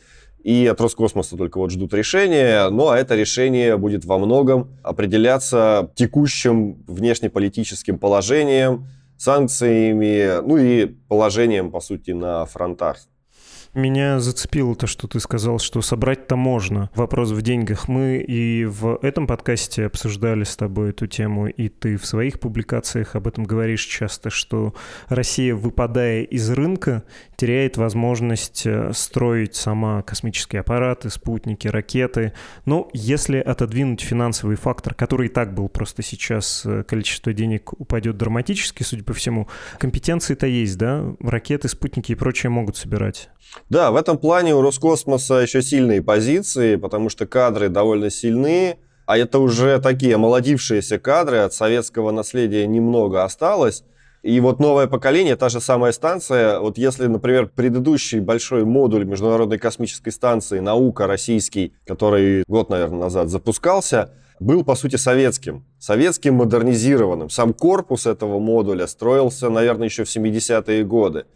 И 0.42 0.64
от 0.66 0.80
Роскосмоса 0.80 1.36
только 1.36 1.58
вот 1.58 1.72
ждут 1.72 1.92
решения. 1.92 2.68
Ну, 2.70 2.88
а 2.88 2.96
это 2.96 3.16
решение 3.16 3.76
будет 3.76 4.04
во 4.04 4.18
многом 4.18 4.76
определяться 4.84 5.90
текущим 5.96 6.84
внешнеполитическим 6.86 7.98
положением, 7.98 8.86
санкциями, 9.16 10.40
ну 10.46 10.56
и 10.56 10.86
положением, 10.86 11.70
по 11.70 11.80
сути, 11.80 12.10
на 12.12 12.44
фронтах. 12.46 12.98
Меня 13.76 14.20
зацепило 14.20 14.74
то, 14.74 14.86
что 14.86 15.06
ты 15.06 15.20
сказал, 15.20 15.58
что 15.58 15.82
собрать-то 15.82 16.34
можно. 16.34 16.88
Вопрос 16.94 17.32
в 17.32 17.42
деньгах. 17.42 17.88
Мы 17.88 18.16
и 18.16 18.64
в 18.64 18.98
этом 19.02 19.26
подкасте 19.26 19.84
обсуждали 19.84 20.44
с 20.44 20.56
тобой 20.56 20.90
эту 20.90 21.06
тему, 21.06 21.46
и 21.46 21.68
ты 21.68 21.98
в 21.98 22.06
своих 22.06 22.40
публикациях 22.40 23.16
об 23.16 23.26
этом 23.26 23.44
говоришь 23.44 23.84
часто, 23.84 24.30
что 24.30 24.74
Россия, 25.10 25.54
выпадая 25.54 26.22
из 26.22 26.48
рынка, 26.48 27.02
теряет 27.36 27.76
возможность 27.76 28.62
э, 28.64 28.92
строить 28.94 29.56
сама 29.56 30.00
космические 30.00 30.60
аппараты, 30.60 31.10
спутники, 31.10 31.68
ракеты. 31.68 32.32
Но 32.64 32.88
если 32.94 33.36
отодвинуть 33.36 34.00
финансовый 34.00 34.56
фактор, 34.56 34.94
который 34.94 35.26
и 35.26 35.30
так 35.30 35.52
был, 35.52 35.68
просто 35.68 36.02
сейчас 36.02 36.64
э, 36.64 36.82
количество 36.84 37.34
денег 37.34 37.78
упадет 37.78 38.16
драматически, 38.16 38.84
судя 38.84 39.04
по 39.04 39.12
всему, 39.12 39.48
компетенции-то 39.78 40.46
есть, 40.46 40.78
да? 40.78 41.14
Ракеты, 41.20 41.68
спутники 41.68 42.12
и 42.12 42.14
прочее 42.14 42.48
могут 42.48 42.78
собирать. 42.78 43.28
Да, 43.68 43.90
в 43.90 43.96
этом 43.96 44.16
плане 44.16 44.54
у 44.54 44.62
Роскосмоса 44.62 45.34
еще 45.34 45.60
сильные 45.60 46.02
позиции, 46.02 46.76
потому 46.76 47.08
что 47.08 47.26
кадры 47.26 47.68
довольно 47.68 48.10
сильные, 48.10 48.78
а 49.06 49.18
это 49.18 49.40
уже 49.40 49.80
такие 49.80 50.16
молодившиеся 50.16 50.98
кадры, 50.98 51.38
от 51.38 51.52
советского 51.52 52.12
наследия 52.12 52.66
немного 52.66 53.24
осталось. 53.24 53.82
И 54.22 54.40
вот 54.40 54.58
новое 54.58 54.86
поколение, 54.86 55.36
та 55.36 55.48
же 55.48 55.60
самая 55.60 55.92
станция, 55.92 56.58
вот 56.58 56.78
если, 56.78 57.06
например, 57.06 57.48
предыдущий 57.54 58.18
большой 58.18 58.64
модуль 58.64 59.04
Международной 59.04 59.58
космической 59.58 60.10
станции 60.10 60.58
«Наука» 60.58 61.06
российский, 61.06 61.74
который 61.86 62.42
год, 62.48 62.68
наверное, 62.70 63.00
назад 63.00 63.28
запускался, 63.28 64.10
был, 64.40 64.64
по 64.64 64.74
сути, 64.74 64.96
советским. 64.96 65.64
Советским 65.78 66.34
модернизированным. 66.34 67.30
Сам 67.30 67.54
корпус 67.54 68.06
этого 68.06 68.38
модуля 68.38 68.86
строился, 68.86 69.48
наверное, 69.48 69.86
еще 69.86 70.04
в 70.04 70.08
70-е 70.08 70.84
годы. 70.84 71.26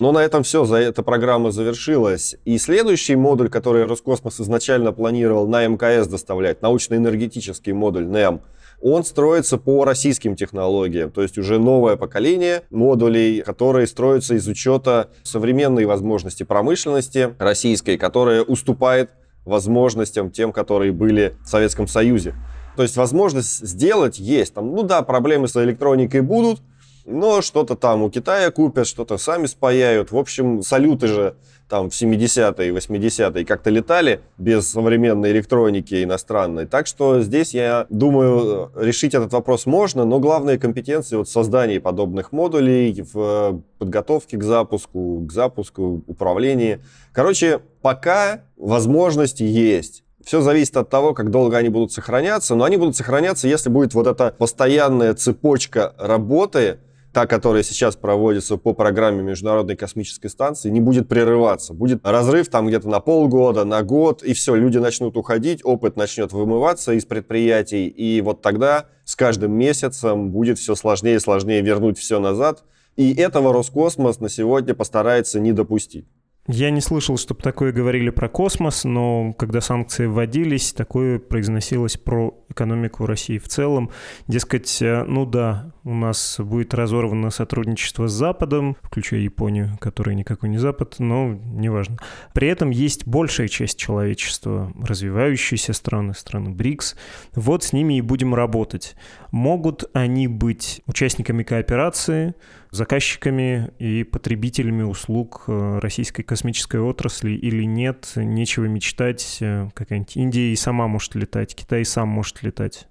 Но 0.00 0.10
на 0.10 0.18
этом 0.18 0.42
все, 0.42 0.64
за 0.64 0.76
эта 0.76 1.02
программа 1.02 1.52
завершилась. 1.52 2.36
И 2.44 2.58
следующий 2.58 3.14
модуль, 3.14 3.48
который 3.48 3.84
Роскосмос 3.84 4.40
изначально 4.40 4.92
планировал 4.92 5.46
на 5.46 5.66
МКС 5.66 6.08
доставлять, 6.08 6.62
научно-энергетический 6.62 7.72
модуль 7.72 8.06
НЭМ, 8.06 8.40
он 8.82 9.04
строится 9.04 9.56
по 9.56 9.84
российским 9.84 10.36
технологиям, 10.36 11.10
то 11.10 11.22
есть 11.22 11.38
уже 11.38 11.58
новое 11.58 11.96
поколение 11.96 12.64
модулей, 12.70 13.40
которые 13.40 13.86
строятся 13.86 14.34
из 14.34 14.46
учета 14.46 15.08
современной 15.22 15.86
возможности 15.86 16.42
промышленности 16.42 17.34
российской, 17.38 17.96
которая 17.96 18.42
уступает 18.42 19.10
возможностям 19.46 20.30
тем, 20.30 20.52
которые 20.52 20.92
были 20.92 21.34
в 21.44 21.48
Советском 21.48 21.86
Союзе. 21.86 22.34
То 22.76 22.82
есть 22.82 22.96
возможность 22.96 23.66
сделать 23.66 24.18
есть. 24.18 24.54
Там, 24.54 24.74
ну 24.74 24.82
да, 24.82 25.02
проблемы 25.02 25.48
с 25.48 25.56
электроникой 25.56 26.22
будут, 26.22 26.60
но 27.06 27.42
что-то 27.42 27.76
там 27.76 28.02
у 28.02 28.10
Китая 28.10 28.50
купят, 28.50 28.86
что-то 28.86 29.18
сами 29.18 29.46
спаяют. 29.46 30.10
В 30.12 30.16
общем, 30.16 30.62
салюты 30.62 31.06
же 31.06 31.36
там 31.68 31.90
в 31.90 31.94
70-е 31.94 32.68
и 32.68 32.72
80-е 32.72 33.44
как-то 33.44 33.70
летали 33.70 34.20
без 34.38 34.70
современной 34.70 35.32
электроники 35.32 36.04
иностранной. 36.04 36.66
Так 36.66 36.86
что 36.86 37.20
здесь, 37.20 37.54
я 37.54 37.86
думаю, 37.88 38.70
решить 38.76 39.14
этот 39.14 39.32
вопрос 39.32 39.66
можно, 39.66 40.04
но 40.04 40.18
главные 40.18 40.58
компетенции 40.58 41.16
вот 41.16 41.28
в 41.28 41.30
создании 41.32 41.78
подобных 41.78 42.32
модулей, 42.32 43.04
в 43.12 43.62
подготовке 43.78 44.36
к 44.36 44.42
запуску, 44.42 45.24
к 45.26 45.32
запуску, 45.32 46.02
управлении. 46.06 46.80
Короче, 47.12 47.60
пока 47.82 48.42
возможности 48.56 49.42
есть. 49.42 50.04
Все 50.24 50.40
зависит 50.40 50.76
от 50.78 50.88
того, 50.88 51.12
как 51.12 51.30
долго 51.30 51.56
они 51.58 51.68
будут 51.68 51.92
сохраняться, 51.92 52.54
но 52.54 52.64
они 52.64 52.78
будут 52.78 52.96
сохраняться, 52.96 53.46
если 53.46 53.68
будет 53.68 53.92
вот 53.92 54.06
эта 54.06 54.34
постоянная 54.38 55.12
цепочка 55.14 55.94
работы, 55.98 56.78
та, 57.14 57.26
которая 57.26 57.62
сейчас 57.62 57.94
проводится 57.94 58.56
по 58.56 58.74
программе 58.74 59.22
Международной 59.22 59.76
космической 59.76 60.28
станции, 60.28 60.68
не 60.68 60.80
будет 60.80 61.08
прерываться. 61.08 61.72
Будет 61.72 62.04
разрыв 62.04 62.48
там 62.48 62.66
где-то 62.66 62.88
на 62.88 62.98
полгода, 62.98 63.64
на 63.64 63.82
год, 63.84 64.24
и 64.24 64.34
все, 64.34 64.56
люди 64.56 64.78
начнут 64.78 65.16
уходить, 65.16 65.60
опыт 65.64 65.96
начнет 65.96 66.32
вымываться 66.32 66.92
из 66.92 67.06
предприятий, 67.06 67.86
и 67.86 68.20
вот 68.20 68.42
тогда 68.42 68.88
с 69.04 69.14
каждым 69.14 69.52
месяцем 69.52 70.30
будет 70.30 70.58
все 70.58 70.74
сложнее 70.74 71.16
и 71.16 71.20
сложнее 71.20 71.62
вернуть 71.62 71.98
все 71.98 72.18
назад. 72.18 72.64
И 72.96 73.14
этого 73.14 73.52
Роскосмос 73.52 74.18
на 74.18 74.28
сегодня 74.28 74.74
постарается 74.74 75.38
не 75.38 75.52
допустить. 75.52 76.06
Я 76.46 76.70
не 76.70 76.82
слышал, 76.82 77.16
чтобы 77.16 77.40
такое 77.40 77.72
говорили 77.72 78.10
про 78.10 78.28
космос, 78.28 78.84
но 78.84 79.32
когда 79.32 79.62
санкции 79.62 80.06
вводились, 80.06 80.74
такое 80.74 81.18
произносилось 81.18 81.96
про 81.96 82.34
экономику 82.50 83.06
России 83.06 83.38
в 83.38 83.48
целом. 83.48 83.90
Дескать, 84.28 84.82
э, 84.82 85.04
ну 85.04 85.24
да, 85.24 85.72
у 85.84 85.94
нас 85.94 86.36
будет 86.38 86.72
разорвано 86.74 87.30
сотрудничество 87.30 88.08
с 88.08 88.12
Западом, 88.12 88.76
включая 88.82 89.20
Японию, 89.20 89.76
которая 89.80 90.14
никакой 90.14 90.48
не 90.48 90.58
Запад, 90.58 90.96
но 90.98 91.34
неважно. 91.34 91.98
При 92.32 92.48
этом 92.48 92.70
есть 92.70 93.06
большая 93.06 93.48
часть 93.48 93.78
человечества, 93.78 94.72
развивающиеся 94.82 95.72
страны, 95.74 96.14
страны 96.14 96.50
БРИКС. 96.50 96.96
Вот 97.34 97.64
с 97.64 97.72
ними 97.72 97.98
и 97.98 98.00
будем 98.00 98.34
работать. 98.34 98.96
Могут 99.30 99.84
они 99.92 100.26
быть 100.26 100.80
участниками 100.86 101.42
кооперации, 101.42 102.34
заказчиками 102.70 103.70
и 103.78 104.04
потребителями 104.04 104.82
услуг 104.82 105.44
э, 105.46 105.78
российской 105.80 106.22
космической 106.22 106.80
отрасли 106.80 107.32
или 107.32 107.64
нет, 107.64 108.12
нечего 108.16 108.64
мечтать, 108.64 109.38
э, 109.40 109.68
какая-нибудь 109.74 110.16
Индия 110.16 110.52
и 110.52 110.56
сама 110.56 110.88
может 110.88 111.14
летать, 111.14 111.54
Китай 111.54 111.84
сам 111.84 112.08
может 112.08 112.42
летать. 112.42 112.88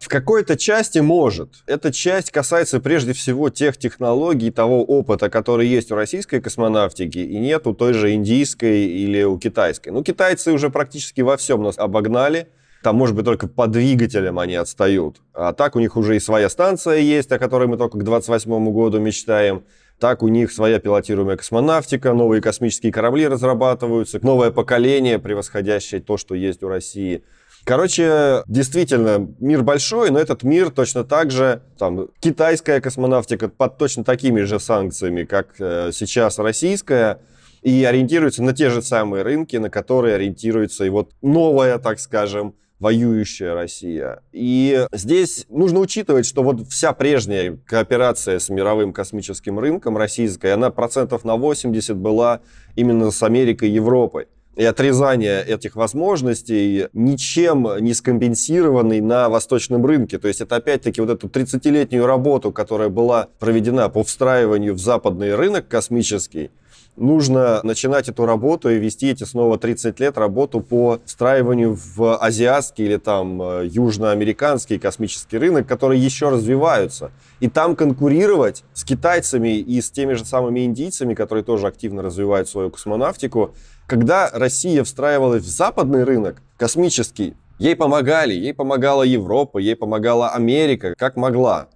В 0.00 0.08
какой-то 0.08 0.56
части 0.56 0.98
может. 0.98 1.62
Эта 1.66 1.92
часть 1.92 2.30
касается 2.30 2.80
прежде 2.80 3.12
всего 3.12 3.50
тех 3.50 3.76
технологий, 3.76 4.50
того 4.50 4.82
опыта, 4.82 5.28
который 5.28 5.66
есть 5.66 5.92
у 5.92 5.94
российской 5.94 6.40
космонавтики 6.40 7.18
и 7.18 7.38
нет 7.38 7.66
у 7.66 7.74
той 7.74 7.92
же 7.92 8.14
индийской 8.14 8.86
или 8.86 9.22
у 9.24 9.38
китайской. 9.38 9.90
Ну, 9.90 10.02
китайцы 10.02 10.52
уже 10.52 10.70
практически 10.70 11.20
во 11.20 11.36
всем 11.36 11.62
нас 11.62 11.78
обогнали. 11.78 12.48
Там, 12.82 12.96
может 12.96 13.14
быть, 13.14 13.26
только 13.26 13.46
по 13.46 13.66
двигателям 13.66 14.38
они 14.38 14.54
отстают. 14.54 15.20
А 15.34 15.52
так 15.52 15.76
у 15.76 15.80
них 15.80 15.98
уже 15.98 16.16
и 16.16 16.20
своя 16.20 16.48
станция 16.48 16.96
есть, 16.96 17.30
о 17.30 17.38
которой 17.38 17.68
мы 17.68 17.76
только 17.76 17.98
к 17.98 18.02
28 18.02 18.72
году 18.72 18.98
мечтаем. 19.00 19.64
Так 19.98 20.22
у 20.22 20.28
них 20.28 20.50
своя 20.50 20.78
пилотируемая 20.78 21.36
космонавтика, 21.36 22.14
новые 22.14 22.40
космические 22.40 22.90
корабли 22.90 23.28
разрабатываются, 23.28 24.18
новое 24.22 24.50
поколение, 24.50 25.18
превосходящее 25.18 26.00
то, 26.00 26.16
что 26.16 26.34
есть 26.34 26.62
у 26.62 26.68
России. 26.68 27.22
Короче, 27.64 28.42
действительно, 28.46 29.28
мир 29.38 29.62
большой, 29.62 30.10
но 30.10 30.18
этот 30.18 30.42
мир 30.42 30.70
точно 30.70 31.04
так 31.04 31.30
же, 31.30 31.62
там, 31.78 32.08
китайская 32.20 32.80
космонавтика 32.80 33.48
под 33.48 33.78
точно 33.78 34.04
такими 34.04 34.42
же 34.42 34.58
санкциями, 34.58 35.24
как 35.24 35.54
э, 35.58 35.90
сейчас 35.92 36.38
российская, 36.38 37.20
и 37.62 37.84
ориентируется 37.84 38.42
на 38.42 38.54
те 38.54 38.70
же 38.70 38.82
самые 38.82 39.22
рынки, 39.22 39.56
на 39.56 39.68
которые 39.68 40.14
ориентируется 40.14 40.84
и 40.84 40.88
вот 40.88 41.12
новая, 41.20 41.78
так 41.78 42.00
скажем, 42.00 42.54
воюющая 42.78 43.52
Россия. 43.52 44.22
И 44.32 44.86
здесь 44.92 45.44
нужно 45.50 45.80
учитывать, 45.80 46.24
что 46.24 46.42
вот 46.42 46.66
вся 46.68 46.94
прежняя 46.94 47.58
кооперация 47.66 48.38
с 48.38 48.48
мировым 48.48 48.94
космическим 48.94 49.58
рынком 49.58 49.98
российской, 49.98 50.54
она 50.54 50.70
процентов 50.70 51.24
на 51.24 51.36
80 51.36 51.94
была 51.96 52.40
именно 52.74 53.10
с 53.10 53.22
Америкой 53.22 53.68
и 53.68 53.72
Европой 53.72 54.28
и 54.56 54.64
отрезание 54.64 55.44
этих 55.44 55.76
возможностей 55.76 56.88
ничем 56.92 57.68
не 57.80 57.94
скомпенсированный 57.94 59.00
на 59.00 59.28
восточном 59.28 59.86
рынке. 59.86 60.18
То 60.18 60.28
есть 60.28 60.40
это 60.40 60.56
опять-таки 60.56 61.00
вот 61.00 61.10
эту 61.10 61.28
30-летнюю 61.28 62.04
работу, 62.04 62.52
которая 62.52 62.88
была 62.88 63.28
проведена 63.38 63.88
по 63.88 64.02
встраиванию 64.02 64.74
в 64.74 64.78
западный 64.78 65.34
рынок 65.34 65.68
космический, 65.68 66.50
нужно 66.96 67.60
начинать 67.62 68.08
эту 68.08 68.26
работу 68.26 68.68
и 68.68 68.78
вести 68.78 69.10
эти 69.10 69.24
снова 69.24 69.58
30 69.58 69.98
лет 70.00 70.18
работу 70.18 70.60
по 70.60 71.00
встраиванию 71.04 71.78
в 71.94 72.16
азиатский 72.16 72.84
или 72.84 72.96
там 72.96 73.40
э, 73.40 73.68
южноамериканский 73.70 74.78
космический 74.78 75.38
рынок, 75.38 75.66
которые 75.66 76.02
еще 76.02 76.28
развиваются. 76.28 77.10
И 77.40 77.48
там 77.48 77.76
конкурировать 77.76 78.64
с 78.74 78.84
китайцами 78.84 79.58
и 79.58 79.80
с 79.80 79.90
теми 79.90 80.14
же 80.14 80.24
самыми 80.24 80.64
индийцами, 80.64 81.14
которые 81.14 81.44
тоже 81.44 81.66
активно 81.66 82.02
развивают 82.02 82.48
свою 82.48 82.70
космонавтику, 82.70 83.54
когда 83.90 84.30
Россия 84.32 84.84
встраивалась 84.84 85.42
в 85.42 85.48
западный 85.48 86.04
рынок 86.04 86.36
космический, 86.56 87.34
ей 87.58 87.74
помогали, 87.74 88.32
ей 88.32 88.54
помогала 88.54 89.02
Европа, 89.02 89.58
ей 89.58 89.74
помогала 89.74 90.28
Америка, 90.28 90.94
как 90.96 91.16
могла. 91.16 91.66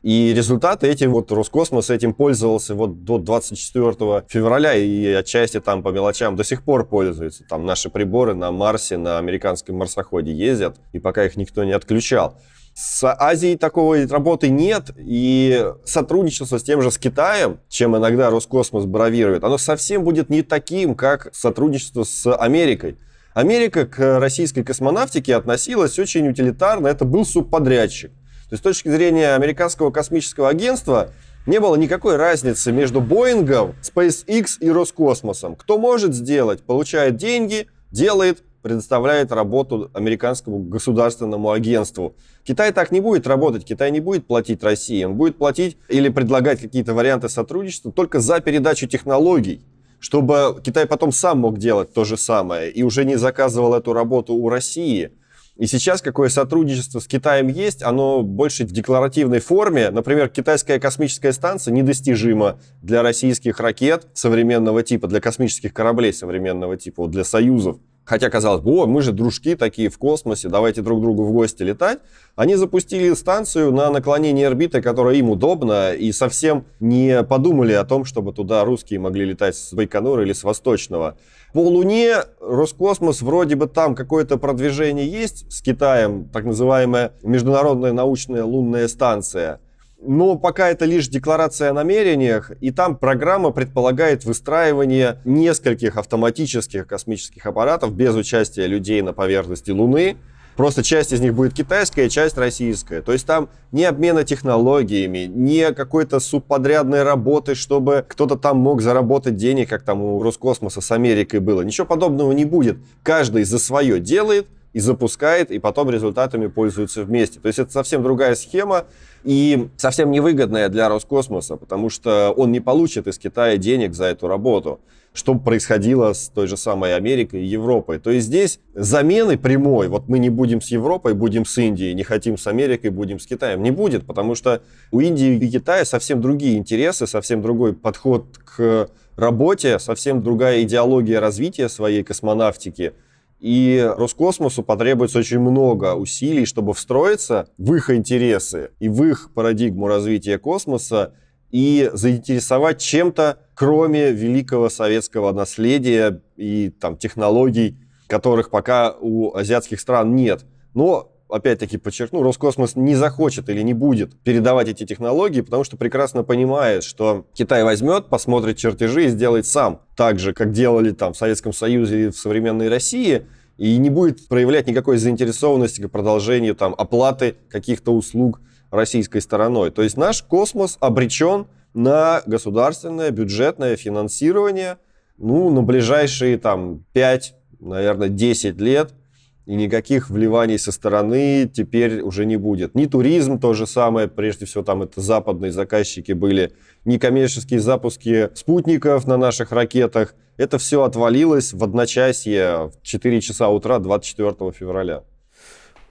И 0.00 0.32
результаты 0.32 0.86
этим, 0.86 1.10
вот 1.10 1.32
Роскосмос 1.32 1.90
этим 1.90 2.14
пользовался 2.14 2.76
вот 2.76 3.02
до 3.02 3.18
24 3.18 4.24
февраля 4.28 4.74
и 4.74 5.04
отчасти 5.14 5.58
там 5.58 5.82
по 5.82 5.88
мелочам 5.88 6.36
до 6.36 6.44
сих 6.44 6.62
пор 6.62 6.86
пользуется. 6.86 7.42
Там 7.48 7.66
наши 7.66 7.90
приборы 7.90 8.34
на 8.34 8.52
Марсе, 8.52 8.96
на 8.96 9.18
американском 9.18 9.74
марсоходе 9.74 10.32
ездят, 10.32 10.76
и 10.92 11.00
пока 11.00 11.24
их 11.24 11.34
никто 11.36 11.64
не 11.64 11.72
отключал. 11.72 12.38
С 12.74 13.08
Азией 13.08 13.56
такого 13.56 14.04
работы 14.08 14.48
нет, 14.48 14.90
и 14.96 15.64
сотрудничество 15.84 16.58
с 16.58 16.62
тем 16.64 16.82
же 16.82 16.90
с 16.90 16.98
Китаем, 16.98 17.60
чем 17.68 17.96
иногда 17.96 18.30
Роскосмос 18.30 18.84
бравирует, 18.84 19.44
оно 19.44 19.58
совсем 19.58 20.02
будет 20.02 20.28
не 20.28 20.42
таким, 20.42 20.96
как 20.96 21.28
сотрудничество 21.32 22.02
с 22.02 22.34
Америкой. 22.34 22.98
Америка 23.32 23.86
к 23.86 24.18
российской 24.18 24.64
космонавтике 24.64 25.36
относилась 25.36 25.98
очень 26.00 26.28
утилитарно, 26.28 26.88
это 26.88 27.04
был 27.04 27.24
субподрядчик. 27.24 28.10
То 28.10 28.52
есть 28.52 28.60
с 28.60 28.64
точки 28.64 28.88
зрения 28.88 29.34
американского 29.34 29.92
космического 29.92 30.48
агентства 30.48 31.10
не 31.46 31.60
было 31.60 31.76
никакой 31.76 32.16
разницы 32.16 32.72
между 32.72 33.00
Боингом, 33.00 33.76
SpaceX 33.82 34.58
и 34.60 34.68
Роскосмосом. 34.68 35.54
Кто 35.54 35.78
может 35.78 36.12
сделать, 36.12 36.62
получает 36.62 37.16
деньги, 37.16 37.68
делает, 37.92 38.42
предоставляет 38.64 39.30
работу 39.30 39.90
американскому 39.92 40.58
государственному 40.58 41.50
агентству. 41.50 42.16
Китай 42.44 42.72
так 42.72 42.92
не 42.92 43.00
будет 43.02 43.26
работать, 43.26 43.62
Китай 43.62 43.90
не 43.90 44.00
будет 44.00 44.26
платить 44.26 44.64
России, 44.64 45.04
он 45.04 45.16
будет 45.16 45.36
платить 45.36 45.76
или 45.90 46.08
предлагать 46.08 46.62
какие-то 46.62 46.94
варианты 46.94 47.28
сотрудничества 47.28 47.92
только 47.92 48.20
за 48.20 48.40
передачу 48.40 48.86
технологий, 48.86 49.60
чтобы 50.00 50.62
Китай 50.64 50.86
потом 50.86 51.12
сам 51.12 51.40
мог 51.40 51.58
делать 51.58 51.92
то 51.92 52.04
же 52.04 52.16
самое 52.16 52.70
и 52.70 52.82
уже 52.82 53.04
не 53.04 53.16
заказывал 53.16 53.74
эту 53.74 53.92
работу 53.92 54.32
у 54.32 54.48
России. 54.48 55.12
И 55.58 55.66
сейчас 55.66 56.00
какое 56.00 56.30
сотрудничество 56.30 57.00
с 57.00 57.06
Китаем 57.06 57.48
есть, 57.48 57.82
оно 57.82 58.22
больше 58.22 58.64
в 58.64 58.72
декларативной 58.72 59.40
форме. 59.40 59.90
Например, 59.90 60.30
китайская 60.30 60.80
космическая 60.80 61.34
станция 61.34 61.72
недостижима 61.72 62.58
для 62.80 63.02
российских 63.02 63.60
ракет 63.60 64.06
современного 64.14 64.82
типа, 64.82 65.06
для 65.06 65.20
космических 65.20 65.74
кораблей 65.74 66.14
современного 66.14 66.78
типа, 66.78 67.06
для 67.08 67.24
союзов. 67.24 67.76
Хотя 68.04 68.28
казалось 68.28 68.60
бы, 68.60 68.70
о, 68.72 68.86
мы 68.86 69.00
же 69.00 69.12
дружки 69.12 69.56
такие 69.56 69.88
в 69.88 69.96
космосе, 69.98 70.48
давайте 70.48 70.82
друг 70.82 71.00
другу 71.00 71.24
в 71.24 71.32
гости 71.32 71.62
летать. 71.62 72.00
Они 72.36 72.54
запустили 72.54 73.14
станцию 73.14 73.72
на 73.72 73.90
наклонении 73.90 74.44
орбиты, 74.44 74.82
которая 74.82 75.14
им 75.14 75.30
удобна, 75.30 75.94
и 75.94 76.12
совсем 76.12 76.66
не 76.80 77.22
подумали 77.22 77.72
о 77.72 77.84
том, 77.84 78.04
чтобы 78.04 78.32
туда 78.32 78.64
русские 78.64 79.00
могли 79.00 79.24
летать 79.24 79.56
с 79.56 79.72
Байконура 79.72 80.22
или 80.22 80.34
с 80.34 80.44
Восточного. 80.44 81.16
По 81.54 81.60
Луне 81.60 82.16
Роскосмос 82.40 83.22
вроде 83.22 83.56
бы 83.56 83.68
там 83.68 83.94
какое-то 83.94 84.36
продвижение 84.36 85.06
есть 85.06 85.50
с 85.50 85.62
Китаем, 85.62 86.28
так 86.28 86.44
называемая 86.44 87.12
Международная 87.22 87.92
научная 87.92 88.44
лунная 88.44 88.88
станция– 88.88 89.60
но 90.06 90.36
пока 90.36 90.68
это 90.68 90.84
лишь 90.84 91.08
декларация 91.08 91.70
о 91.70 91.72
намерениях, 91.72 92.52
и 92.60 92.70
там 92.70 92.96
программа 92.96 93.50
предполагает 93.50 94.24
выстраивание 94.24 95.18
нескольких 95.24 95.96
автоматических 95.96 96.86
космических 96.86 97.44
аппаратов 97.46 97.94
без 97.94 98.14
участия 98.14 98.66
людей 98.66 99.02
на 99.02 99.12
поверхности 99.12 99.70
Луны. 99.70 100.16
Просто 100.56 100.84
часть 100.84 101.12
из 101.12 101.20
них 101.20 101.34
будет 101.34 101.52
китайская, 101.52 102.08
часть 102.08 102.38
российская. 102.38 103.02
То 103.02 103.12
есть 103.12 103.26
там 103.26 103.48
ни 103.72 103.82
обмена 103.82 104.22
технологиями, 104.22 105.26
ни 105.28 105.72
какой-то 105.72 106.20
субподрядной 106.20 107.02
работы, 107.02 107.56
чтобы 107.56 108.04
кто-то 108.06 108.36
там 108.36 108.58
мог 108.58 108.80
заработать 108.80 109.34
денег, 109.34 109.68
как 109.68 109.82
там 109.82 110.00
у 110.00 110.22
Роскосмоса 110.22 110.80
с 110.80 110.92
Америкой 110.92 111.40
было. 111.40 111.62
Ничего 111.62 111.88
подобного 111.88 112.30
не 112.30 112.44
будет. 112.44 112.78
Каждый 113.02 113.42
за 113.42 113.58
свое 113.58 113.98
делает 113.98 114.46
и 114.74 114.80
запускает, 114.80 115.50
и 115.50 115.58
потом 115.58 115.90
результатами 115.90 116.46
пользуются 116.46 117.02
вместе. 117.02 117.40
То 117.40 117.48
есть 117.48 117.58
это 117.58 117.72
совсем 117.72 118.02
другая 118.02 118.34
схема 118.36 118.84
и 119.24 119.68
совсем 119.76 120.10
невыгодная 120.10 120.68
для 120.68 120.88
Роскосмоса, 120.88 121.56
потому 121.56 121.88
что 121.88 122.32
он 122.36 122.52
не 122.52 122.60
получит 122.60 123.06
из 123.06 123.18
Китая 123.18 123.56
денег 123.56 123.94
за 123.94 124.06
эту 124.06 124.28
работу, 124.28 124.80
что 125.14 125.34
происходило 125.36 126.12
с 126.12 126.28
той 126.28 126.46
же 126.46 126.56
самой 126.56 126.94
Америкой 126.96 127.42
и 127.42 127.46
Европой. 127.46 127.98
То 127.98 128.10
есть 128.10 128.26
здесь 128.26 128.60
замены 128.74 129.38
прямой, 129.38 129.88
вот 129.88 130.08
мы 130.08 130.18
не 130.18 130.28
будем 130.28 130.60
с 130.60 130.68
Европой, 130.68 131.14
будем 131.14 131.46
с 131.46 131.56
Индией, 131.56 131.94
не 131.94 132.02
хотим 132.02 132.36
с 132.36 132.46
Америкой, 132.46 132.90
будем 132.90 133.18
с 133.18 133.26
Китаем, 133.26 133.62
не 133.62 133.70
будет, 133.70 134.06
потому 134.06 134.34
что 134.34 134.62
у 134.90 135.00
Индии 135.00 135.36
и 135.36 135.50
Китая 135.50 135.84
совсем 135.84 136.20
другие 136.20 136.58
интересы, 136.58 137.06
совсем 137.06 137.42
другой 137.42 137.74
подход 137.74 138.26
к 138.44 138.90
работе, 139.16 139.78
совсем 139.78 140.22
другая 140.22 140.62
идеология 140.62 141.20
развития 141.20 141.68
своей 141.68 142.02
космонавтики– 142.02 142.92
и 143.44 143.92
Роскосмосу 143.98 144.62
потребуется 144.62 145.18
очень 145.18 145.38
много 145.38 145.96
усилий, 145.96 146.46
чтобы 146.46 146.72
встроиться 146.72 147.50
в 147.58 147.74
их 147.74 147.90
интересы 147.90 148.70
и 148.80 148.88
в 148.88 149.04
их 149.04 149.34
парадигму 149.34 149.86
развития 149.86 150.38
космоса 150.38 151.12
и 151.50 151.90
заинтересовать 151.92 152.80
чем-то, 152.80 153.40
кроме 153.54 154.12
великого 154.12 154.70
советского 154.70 155.32
наследия 155.32 156.22
и 156.38 156.70
там, 156.70 156.96
технологий, 156.96 157.76
которых 158.06 158.48
пока 158.48 158.94
у 158.98 159.36
азиатских 159.36 159.78
стран 159.78 160.16
нет. 160.16 160.46
Но 160.72 161.12
опять-таки 161.34 161.78
подчеркну, 161.78 162.22
Роскосмос 162.22 162.76
не 162.76 162.94
захочет 162.94 163.48
или 163.48 163.60
не 163.62 163.74
будет 163.74 164.16
передавать 164.22 164.68
эти 164.68 164.86
технологии, 164.86 165.40
потому 165.40 165.64
что 165.64 165.76
прекрасно 165.76 166.22
понимает, 166.22 166.84
что 166.84 167.26
Китай 167.34 167.64
возьмет, 167.64 168.06
посмотрит 168.06 168.56
чертежи 168.56 169.06
и 169.06 169.08
сделает 169.08 169.44
сам. 169.44 169.80
Так 169.96 170.20
же, 170.20 170.32
как 170.32 170.52
делали 170.52 170.92
там 170.92 171.12
в 171.12 171.16
Советском 171.16 171.52
Союзе 171.52 172.02
или 172.02 172.10
в 172.10 172.16
современной 172.16 172.68
России, 172.68 173.26
и 173.56 173.76
не 173.78 173.90
будет 173.90 174.28
проявлять 174.28 174.68
никакой 174.68 174.96
заинтересованности 174.96 175.80
к 175.80 175.88
продолжению 175.88 176.54
там, 176.54 176.72
оплаты 176.78 177.34
каких-то 177.50 177.92
услуг 177.92 178.40
российской 178.70 179.20
стороной. 179.20 179.72
То 179.72 179.82
есть 179.82 179.96
наш 179.96 180.22
космос 180.22 180.76
обречен 180.78 181.48
на 181.72 182.22
государственное 182.26 183.10
бюджетное 183.10 183.74
финансирование 183.76 184.78
ну, 185.18 185.50
на 185.50 185.62
ближайшие 185.62 186.38
там, 186.38 186.84
5, 186.92 187.34
наверное, 187.58 188.08
10 188.08 188.60
лет– 188.60 188.94
и 189.46 189.54
никаких 189.54 190.10
вливаний 190.10 190.58
со 190.58 190.72
стороны 190.72 191.50
теперь 191.52 192.00
уже 192.00 192.24
не 192.24 192.36
будет. 192.36 192.74
Ни 192.74 192.86
туризм 192.86 193.38
то 193.38 193.52
же 193.54 193.66
самое, 193.66 194.08
прежде 194.08 194.46
всего 194.46 194.64
там 194.64 194.82
это 194.82 195.00
западные 195.00 195.52
заказчики 195.52 196.12
были, 196.12 196.52
ни 196.84 196.98
коммерческие 196.98 197.60
запуски 197.60 198.30
спутников 198.34 199.06
на 199.06 199.16
наших 199.16 199.52
ракетах. 199.52 200.14
Это 200.36 200.58
все 200.58 200.82
отвалилось 200.82 201.52
в 201.52 201.62
одночасье 201.62 202.70
в 202.70 202.82
4 202.82 203.20
часа 203.20 203.48
утра 203.50 203.78
24 203.78 204.52
февраля. 204.52 205.04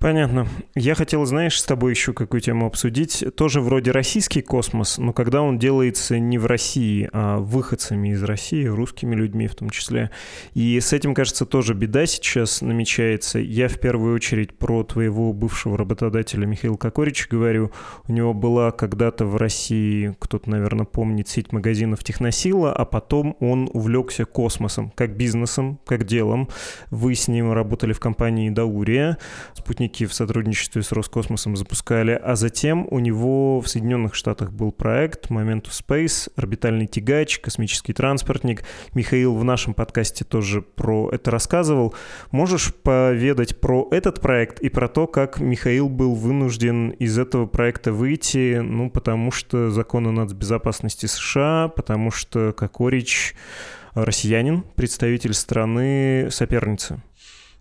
Понятно. 0.04 0.50
Я 0.76 0.96
хотел, 0.96 1.24
знаешь, 1.24 1.58
с 1.58 1.64
тобой 1.64 1.92
еще 1.92 2.12
какую 2.12 2.42
тему 2.42 2.66
обсудить. 2.66 3.24
Тоже 3.38 3.62
вроде 3.62 3.92
российский 3.92 4.42
космос, 4.42 4.98
но 4.98 5.14
когда 5.14 5.42
он 5.42 5.58
делается 5.58 6.20
не 6.20 6.38
в 6.38 6.46
России, 6.46 7.10
а 7.14 7.38
выходцами 7.38 8.10
из 8.10 8.22
России, 8.22 8.66
русскими 8.66 9.16
людьми 9.16 9.48
в 9.48 9.56
том 9.56 9.70
числе. 9.70 10.12
И 10.56 10.78
с 10.78 10.92
этим, 10.92 11.14
кажется, 11.14 11.46
тоже 11.46 11.74
беда 11.74 12.06
сейчас 12.06 12.62
намечается. 12.62 13.40
Я 13.40 13.70
в 13.70 13.80
первую 13.80 14.14
очередь 14.16 14.58
про 14.58 14.84
твоего 14.84 15.32
бывшего 15.32 15.78
работодателя 15.78 16.46
Михаила 16.46 16.76
Кокорича 16.76 17.28
говорю. 17.30 17.72
У 18.06 18.12
него 18.12 18.34
была 18.34 18.72
когда-то 18.72 19.26
в 19.26 19.38
России, 19.38 20.18
кто-то, 20.20 20.50
наверное, 20.50 20.86
помнит, 20.86 21.30
сеть 21.30 21.54
магазинов 21.54 22.04
Техносила, 22.04 22.74
а 22.74 22.84
потом 22.84 23.38
он 23.40 23.70
увлекся 23.72 24.26
космосом, 24.26 24.92
как 24.96 25.16
бизнесом, 25.16 25.80
как 25.86 26.04
делом. 26.04 26.50
Вы 26.90 27.16
с 27.16 27.30
ним 27.30 27.54
работали 27.54 27.94
в 27.94 28.02
компании 28.02 28.50
Даурия. 28.50 29.18
Спутник 29.54 29.93
спутники 29.94 30.06
в 30.06 30.14
сотрудничестве 30.14 30.82
с 30.82 30.92
Роскосмосом 30.92 31.56
запускали, 31.56 32.20
а 32.24 32.36
затем 32.36 32.88
у 32.90 33.00
него 33.00 33.62
в 33.62 33.68
Соединенных 33.68 34.16
Штатах 34.16 34.52
был 34.52 34.72
проект 34.72 35.30
Momentus 35.30 35.84
Space, 35.88 36.32
орбитальный 36.36 36.88
тягач, 36.88 37.40
космический 37.40 37.94
транспортник. 37.94 38.64
Михаил 38.96 39.36
в 39.36 39.44
нашем 39.44 39.74
подкасте 39.76 40.26
тоже 40.26 40.62
про 40.62 41.12
это 41.12 41.30
рассказывал. 41.30 41.94
Можешь 42.32 42.74
поведать 42.74 43.60
про 43.62 43.88
этот 43.92 44.20
проект 44.20 44.60
и 44.62 44.70
про 44.70 44.88
то, 44.88 45.06
как 45.06 45.40
Михаил 45.40 45.90
был 45.90 46.16
вынужден 46.16 46.90
из 46.90 47.20
этого 47.20 47.46
проекта 47.46 47.92
выйти, 47.92 48.62
ну, 48.64 48.90
потому 48.90 49.32
что 49.32 49.70
законы 49.70 50.12
нацбезопасности 50.12 51.06
США, 51.06 51.68
потому 51.68 52.10
что 52.10 52.52
Кокорич 52.54 53.36
россиянин, 53.94 54.64
представитель 54.76 55.34
страны 55.34 56.30
соперницы. 56.32 57.00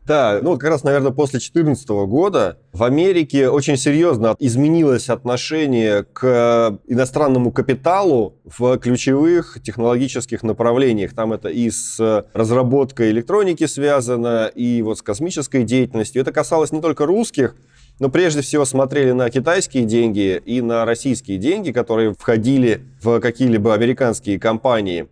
Да, 0.04 0.40
ну 0.42 0.58
как 0.58 0.68
раз, 0.68 0.82
наверное, 0.82 1.12
после 1.12 1.38
2014 1.38 1.88
года 1.88 2.58
в 2.72 2.82
Америке 2.82 3.48
очень 3.48 3.76
серьезно 3.76 4.34
изменилось 4.40 5.08
отношение 5.08 6.02
к 6.02 6.76
иностранному 6.88 7.52
капиталу 7.52 8.34
в 8.44 8.78
ключевых 8.78 9.58
технологических 9.62 10.42
направлениях. 10.42 11.14
Там 11.14 11.32
это 11.32 11.50
и 11.50 11.70
с 11.70 12.26
разработкой 12.34 13.10
электроники 13.10 13.66
связано, 13.66 14.50
и 14.52 14.82
вот 14.82 14.98
с 14.98 15.02
космической 15.02 15.62
деятельностью. 15.62 16.20
Это 16.20 16.32
касалось 16.32 16.72
не 16.72 16.80
только 16.80 17.06
русских, 17.06 17.54
но 18.00 18.08
прежде 18.08 18.40
всего 18.40 18.64
смотрели 18.64 19.12
на 19.12 19.30
китайские 19.30 19.84
деньги 19.84 20.42
и 20.44 20.62
на 20.62 20.84
российские 20.84 21.38
деньги, 21.38 21.70
которые 21.70 22.14
входили 22.18 22.80
в 23.00 23.20
какие-либо 23.20 23.72
американские 23.72 24.40
компании. 24.40 25.06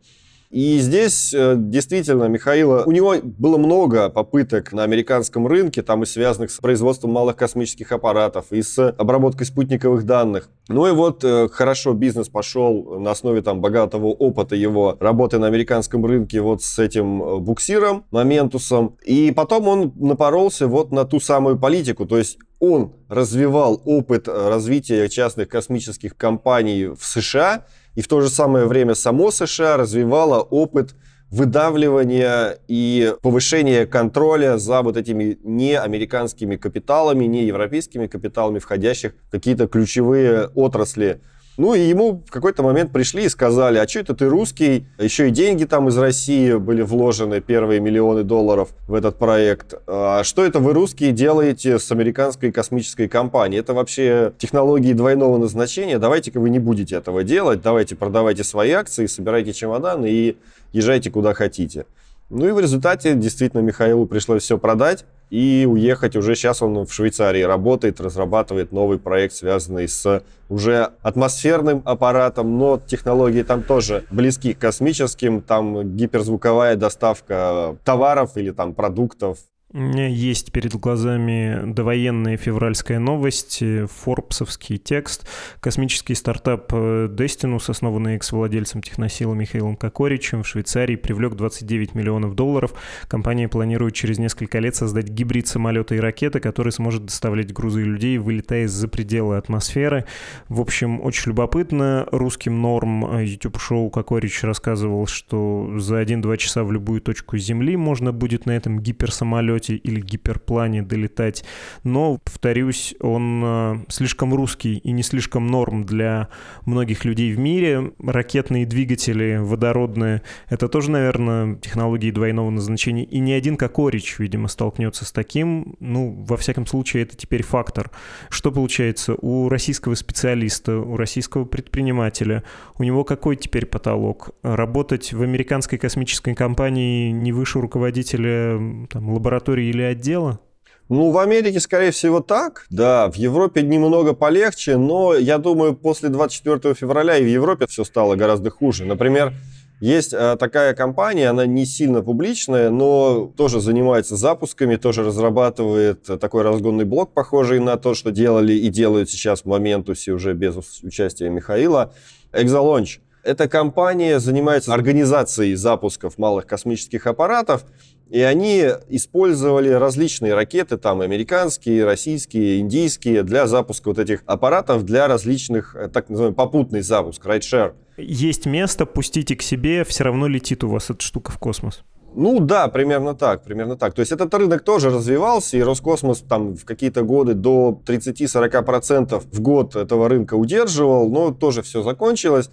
И 0.50 0.78
здесь 0.78 1.32
э, 1.32 1.54
действительно 1.56 2.24
Михаила, 2.24 2.82
у 2.84 2.90
него 2.90 3.14
было 3.22 3.56
много 3.56 4.08
попыток 4.10 4.72
на 4.72 4.82
американском 4.82 5.46
рынке, 5.46 5.82
там 5.82 6.02
и 6.02 6.06
связанных 6.06 6.50
с 6.50 6.58
производством 6.58 7.12
малых 7.12 7.36
космических 7.36 7.92
аппаратов, 7.92 8.46
и 8.50 8.60
с 8.60 8.90
обработкой 8.90 9.46
спутниковых 9.46 10.04
данных. 10.04 10.50
Ну 10.66 10.88
и 10.88 10.90
вот 10.90 11.22
э, 11.22 11.48
хорошо 11.52 11.92
бизнес 11.92 12.28
пошел 12.28 12.98
на 12.98 13.12
основе 13.12 13.42
там 13.42 13.60
богатого 13.60 14.06
опыта 14.06 14.56
его 14.56 14.96
работы 14.98 15.38
на 15.38 15.46
американском 15.46 16.04
рынке 16.04 16.40
вот 16.40 16.64
с 16.64 16.80
этим 16.80 17.22
э, 17.22 17.38
буксиром, 17.38 18.04
Моментусом. 18.10 18.96
И 19.04 19.30
потом 19.30 19.68
он 19.68 19.92
напоролся 19.94 20.66
вот 20.66 20.90
на 20.90 21.04
ту 21.04 21.20
самую 21.20 21.60
политику, 21.60 22.06
то 22.06 22.18
есть 22.18 22.38
он 22.58 22.92
развивал 23.08 23.80
опыт 23.84 24.26
развития 24.26 25.08
частных 25.08 25.48
космических 25.48 26.16
компаний 26.16 26.86
в 26.86 27.04
США, 27.04 27.66
и 28.00 28.02
в 28.02 28.08
то 28.08 28.22
же 28.22 28.30
самое 28.30 28.64
время 28.64 28.94
само 28.94 29.30
США 29.30 29.76
развивало 29.76 30.40
опыт 30.40 30.94
выдавливания 31.30 32.58
и 32.66 33.14
повышения 33.20 33.84
контроля 33.84 34.56
за 34.56 34.80
вот 34.80 34.96
этими 34.96 35.36
не 35.44 35.78
американскими 35.78 36.56
капиталами, 36.56 37.26
не 37.26 37.44
европейскими 37.44 38.06
капиталами, 38.06 38.58
входящих 38.58 39.12
в 39.28 39.30
какие-то 39.30 39.66
ключевые 39.66 40.46
отрасли 40.54 41.20
ну 41.60 41.74
и 41.74 41.80
ему 41.80 42.22
в 42.26 42.30
какой-то 42.30 42.62
момент 42.62 42.90
пришли 42.90 43.24
и 43.24 43.28
сказали, 43.28 43.76
а 43.76 43.86
что 43.86 43.98
это 43.98 44.14
ты 44.14 44.30
русский? 44.30 44.86
Еще 44.98 45.28
и 45.28 45.30
деньги 45.30 45.64
там 45.64 45.88
из 45.88 45.98
России 45.98 46.54
были 46.54 46.80
вложены, 46.80 47.42
первые 47.42 47.80
миллионы 47.80 48.22
долларов 48.22 48.70
в 48.88 48.94
этот 48.94 49.18
проект. 49.18 49.74
А 49.86 50.24
что 50.24 50.42
это 50.42 50.58
вы 50.58 50.72
русские 50.72 51.12
делаете 51.12 51.78
с 51.78 51.92
американской 51.92 52.50
космической 52.50 53.08
компанией? 53.08 53.60
Это 53.60 53.74
вообще 53.74 54.32
технологии 54.38 54.94
двойного 54.94 55.36
назначения. 55.36 55.98
Давайте-ка 55.98 56.40
вы 56.40 56.48
не 56.48 56.58
будете 56.58 56.96
этого 56.96 57.24
делать. 57.24 57.60
Давайте 57.60 57.94
продавайте 57.94 58.42
свои 58.42 58.70
акции, 58.70 59.04
собирайте 59.04 59.52
чемоданы 59.52 60.10
и 60.10 60.38
езжайте 60.72 61.10
куда 61.10 61.34
хотите. 61.34 61.84
Ну 62.30 62.48
и 62.48 62.52
в 62.52 62.58
результате 62.58 63.12
действительно 63.14 63.60
Михаилу 63.60 64.06
пришлось 64.06 64.44
все 64.44 64.56
продать 64.56 65.04
и 65.30 65.66
уехать. 65.68 66.16
Уже 66.16 66.34
сейчас 66.34 66.60
он 66.60 66.84
в 66.84 66.92
Швейцарии 66.92 67.42
работает, 67.42 68.00
разрабатывает 68.00 68.72
новый 68.72 68.98
проект, 68.98 69.34
связанный 69.34 69.88
с 69.88 70.22
уже 70.48 70.90
атмосферным 71.02 71.82
аппаратом, 71.84 72.58
но 72.58 72.80
технологии 72.84 73.42
там 73.42 73.62
тоже 73.62 74.04
близки 74.10 74.52
к 74.52 74.58
космическим. 74.58 75.40
Там 75.40 75.96
гиперзвуковая 75.96 76.76
доставка 76.76 77.76
товаров 77.84 78.36
или 78.36 78.50
там 78.50 78.74
продуктов 78.74 79.38
меня 79.78 80.08
есть 80.08 80.50
перед 80.50 80.74
глазами 80.74 81.72
довоенная 81.72 82.36
февральская 82.36 82.98
новость, 82.98 83.62
форбсовский 83.88 84.78
текст. 84.78 85.28
Космический 85.60 86.16
стартап 86.16 86.72
э, 86.72 87.06
Destinus, 87.08 87.70
основанный 87.70 88.16
экс-владельцем 88.16 88.82
техносила 88.82 89.32
Михаилом 89.32 89.76
Кокоричем 89.76 90.42
в 90.42 90.48
Швейцарии, 90.48 90.96
привлек 90.96 91.36
29 91.36 91.94
миллионов 91.94 92.34
долларов. 92.34 92.74
Компания 93.06 93.46
планирует 93.48 93.94
через 93.94 94.18
несколько 94.18 94.58
лет 94.58 94.74
создать 94.74 95.08
гибрид 95.08 95.46
самолета 95.46 95.94
и 95.94 96.00
ракеты, 96.00 96.40
который 96.40 96.72
сможет 96.72 97.04
доставлять 97.04 97.52
грузы 97.52 97.82
и 97.82 97.84
людей, 97.84 98.18
вылетая 98.18 98.66
за 98.66 98.88
пределы 98.88 99.36
атмосферы. 99.36 100.04
В 100.48 100.60
общем, 100.60 101.00
очень 101.00 101.28
любопытно. 101.28 102.08
Русским 102.10 102.60
норм 102.60 103.06
э, 103.06 103.24
YouTube-шоу 103.24 103.88
Кокорич 103.90 104.42
рассказывал, 104.42 105.06
что 105.06 105.78
за 105.78 106.02
1-2 106.02 106.36
часа 106.38 106.64
в 106.64 106.72
любую 106.72 107.00
точку 107.00 107.38
Земли 107.38 107.76
можно 107.76 108.12
будет 108.12 108.46
на 108.46 108.50
этом 108.50 108.80
гиперсамолете 108.80 109.59
самолете 109.60 109.76
или 109.76 110.00
гиперплане 110.00 110.82
долетать. 110.82 111.44
Но, 111.84 112.18
повторюсь, 112.18 112.94
он 113.00 113.42
э, 113.44 113.74
слишком 113.88 114.34
русский 114.34 114.78
и 114.78 114.92
не 114.92 115.02
слишком 115.02 115.46
норм 115.46 115.84
для 115.84 116.28
многих 116.66 117.04
людей 117.04 117.32
в 117.32 117.38
мире. 117.38 117.92
Ракетные 117.98 118.66
двигатели 118.66 119.38
водородные— 119.40 120.22
это 120.48 120.68
тоже, 120.68 120.90
наверное, 120.90 121.56
технологии 121.56 122.10
двойного 122.10 122.50
назначения. 122.50 123.04
И 123.04 123.18
ни 123.20 123.32
один 123.32 123.56
Кокорич, 123.56 124.18
видимо, 124.18 124.48
столкнется 124.48 125.04
с 125.04 125.12
таким. 125.12 125.76
Ну, 125.80 126.24
во 126.26 126.36
всяком 126.36 126.66
случае, 126.66 127.04
это 127.04 127.16
теперь 127.16 127.42
фактор. 127.42 127.90
Что 128.28 128.50
получается? 128.52 129.14
У 129.20 129.48
российского 129.48 129.94
специалиста, 129.94 130.78
у 130.78 130.96
российского 130.96 131.44
предпринимателя, 131.44 132.42
у 132.78 132.82
него 132.82 133.04
какой 133.04 133.36
теперь 133.36 133.66
потолок? 133.66 134.30
Работать 134.42 135.12
в 135.12 135.22
американской 135.22 135.78
космической 135.78 136.34
компании 136.34 137.10
не 137.10 137.32
выше 137.32 137.60
руководителя 137.60 138.86
там, 138.88 139.10
лаборатории 139.10 139.49
лаборатории 139.50 139.68
или 139.68 139.82
отдела? 139.82 140.40
Ну, 140.88 141.12
в 141.12 141.18
Америке, 141.18 141.60
скорее 141.60 141.92
всего, 141.92 142.20
так. 142.20 142.66
Да, 142.70 143.08
в 143.10 143.14
Европе 143.14 143.62
немного 143.62 144.12
полегче, 144.12 144.76
но 144.76 145.14
я 145.14 145.38
думаю, 145.38 145.74
после 145.74 146.08
24 146.08 146.74
февраля 146.74 147.16
и 147.16 147.24
в 147.24 147.28
Европе 147.28 147.66
все 147.68 147.84
стало 147.84 148.16
гораздо 148.16 148.50
хуже. 148.50 148.84
Например, 148.84 149.32
есть 149.80 150.12
э, 150.12 150.36
такая 150.36 150.74
компания, 150.74 151.30
она 151.30 151.46
не 151.46 151.64
сильно 151.64 152.02
публичная, 152.02 152.70
но 152.70 153.32
тоже 153.36 153.60
занимается 153.60 154.16
запусками, 154.16 154.76
тоже 154.76 155.04
разрабатывает 155.04 156.02
такой 156.20 156.42
разгонный 156.42 156.84
блок, 156.84 157.14
похожий 157.14 157.60
на 157.60 157.76
то, 157.76 157.94
что 157.94 158.10
делали 158.10 158.52
и 158.52 158.68
делают 158.68 159.08
сейчас 159.10 159.42
в 159.42 159.46
Моментусе 159.46 160.10
уже 160.10 160.34
без 160.34 160.56
участия 160.82 161.30
Михаила. 161.30 161.92
Exolaunch. 162.32 162.98
Эта 163.22 163.48
компания 163.48 164.18
занимается 164.18 164.72
организацией 164.72 165.54
запусков 165.54 166.16
малых 166.16 166.46
космических 166.46 167.06
аппаратов, 167.06 167.64
и 168.10 168.20
они 168.22 168.66
использовали 168.88 169.68
различные 169.68 170.34
ракеты, 170.34 170.76
там 170.76 171.00
американские, 171.00 171.84
российские, 171.84 172.58
индийские, 172.58 173.22
для 173.22 173.46
запуска 173.46 173.88
вот 173.88 173.98
этих 173.98 174.22
аппаратов 174.26 174.84
для 174.84 175.06
различных, 175.06 175.76
э, 175.76 175.88
так 175.88 176.08
называемый 176.08 176.36
попутный 176.36 176.82
запуск, 176.82 177.24
ride-share. 177.24 177.72
Есть 177.96 178.46
место, 178.46 178.84
пустите 178.84 179.36
к 179.36 179.42
себе, 179.42 179.84
все 179.84 180.04
равно 180.04 180.26
летит 180.26 180.64
у 180.64 180.68
вас 180.68 180.90
эта 180.90 181.02
штука 181.02 181.30
в 181.30 181.38
космос. 181.38 181.82
Ну 182.12 182.40
да, 182.40 182.66
примерно 182.66 183.14
так, 183.14 183.44
примерно 183.44 183.76
так. 183.76 183.94
То 183.94 184.00
есть 184.00 184.10
этот 184.10 184.34
рынок 184.34 184.64
тоже 184.64 184.90
развивался, 184.90 185.56
и 185.56 185.62
Роскосмос 185.62 186.20
там 186.28 186.56
в 186.56 186.64
какие-то 186.64 187.02
годы 187.02 187.34
до 187.34 187.80
30-40% 187.86 189.22
в 189.30 189.40
год 189.40 189.76
этого 189.76 190.08
рынка 190.08 190.34
удерживал, 190.34 191.08
но 191.08 191.30
тоже 191.30 191.62
все 191.62 191.82
закончилось. 191.82 192.50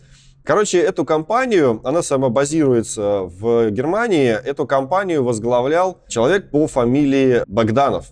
Короче, 0.48 0.80
эту 0.80 1.04
компанию, 1.04 1.82
она 1.84 2.02
сама 2.02 2.30
базируется 2.30 3.24
в 3.24 3.70
Германии. 3.70 4.30
Эту 4.30 4.66
компанию 4.66 5.22
возглавлял 5.22 5.98
человек 6.08 6.52
по 6.52 6.68
фамилии 6.68 7.44
Богданов. 7.48 8.06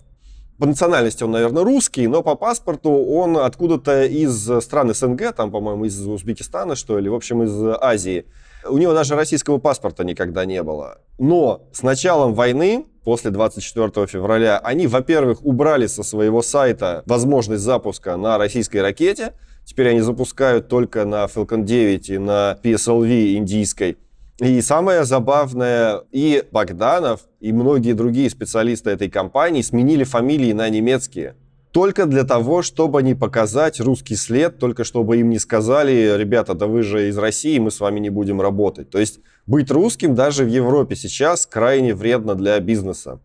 По 0.59 0.65
национальности 0.65 1.23
он, 1.23 1.31
наверное, 1.31 1.63
русский, 1.63 2.07
но 2.07 2.23
по 2.23 2.35
паспорту 2.35 2.91
он 2.91 3.37
откуда-то 3.37 4.03
из 4.03 4.49
стран 4.61 4.93
СНГ, 4.93 5.33
там, 5.33 5.49
по-моему, 5.49 5.85
из 5.85 6.05
Узбекистана, 6.05 6.75
что 6.75 6.99
ли, 6.99 7.07
в 7.07 7.15
общем, 7.15 7.41
из 7.43 7.57
Азии. 7.79 8.25
У 8.67 8.77
него 8.77 8.93
даже 8.93 9.15
российского 9.15 9.57
паспорта 9.57 10.03
никогда 10.03 10.43
не 10.43 10.61
было. 10.61 10.97
Но 11.17 11.69
с 11.71 11.83
началом 11.83 12.33
войны, 12.33 12.85
после 13.05 13.31
24 13.31 14.07
февраля, 14.07 14.59
они, 14.59 14.87
во-первых, 14.87 15.45
убрали 15.45 15.87
со 15.87 16.03
своего 16.03 16.41
сайта 16.41 17.01
возможность 17.05 17.63
запуска 17.63 18.17
на 18.17 18.37
российской 18.37 18.79
ракете. 18.81 19.35
Теперь 19.65 19.89
они 19.89 20.01
запускают 20.01 20.67
только 20.67 21.05
на 21.05 21.25
Falcon 21.25 21.63
9 21.63 22.09
и 22.09 22.17
на 22.17 22.57
PSLV 22.63 23.35
индийской. 23.35 23.97
И 24.39 24.61
самое 24.61 25.05
забавное, 25.05 26.03
и 26.11 26.43
Богданов, 26.51 27.21
и 27.39 27.51
многие 27.51 27.93
другие 27.93 28.29
специалисты 28.29 28.91
этой 28.91 29.09
компании 29.09 29.61
сменили 29.61 30.03
фамилии 30.03 30.53
на 30.53 30.69
немецкие 30.69 31.35
только 31.75 32.05
для 32.05 32.23
того, 32.23 32.61
чтобы 32.61 33.03
не 33.03 33.15
показать 33.15 33.81
русский 33.81 34.15
след, 34.15 34.59
только 34.59 34.85
чтобы 34.85 35.17
им 35.17 35.29
не 35.29 35.39
сказали, 35.39 36.15
ребята, 36.17 36.53
да 36.53 36.67
вы 36.67 36.83
же 36.83 37.09
из 37.09 37.17
России, 37.17 37.59
мы 37.59 37.69
с 37.69 37.81
вами 37.81 37.99
не 37.99 38.09
будем 38.09 38.39
работать. 38.39 38.89
То 38.89 38.97
есть 38.97 39.19
быть 39.45 39.69
русским 39.69 40.15
даже 40.15 40.45
в 40.45 40.47
Европе 40.47 40.95
сейчас 40.95 41.45
крайне 41.45 41.93
вредно 41.93 42.35
для 42.35 42.57
бизнеса. 42.61 43.19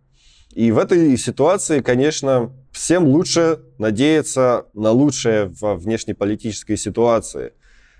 И 0.54 0.72
в 0.72 0.78
этой 0.78 1.16
ситуации, 1.16 1.80
конечно, 1.80 2.52
всем 2.72 3.06
лучше 3.06 3.60
надеяться 3.78 4.66
на 4.74 4.90
лучшее 4.90 5.46
в 5.46 5.76
внешнеполитической 5.76 6.76
ситуации. 6.76 7.52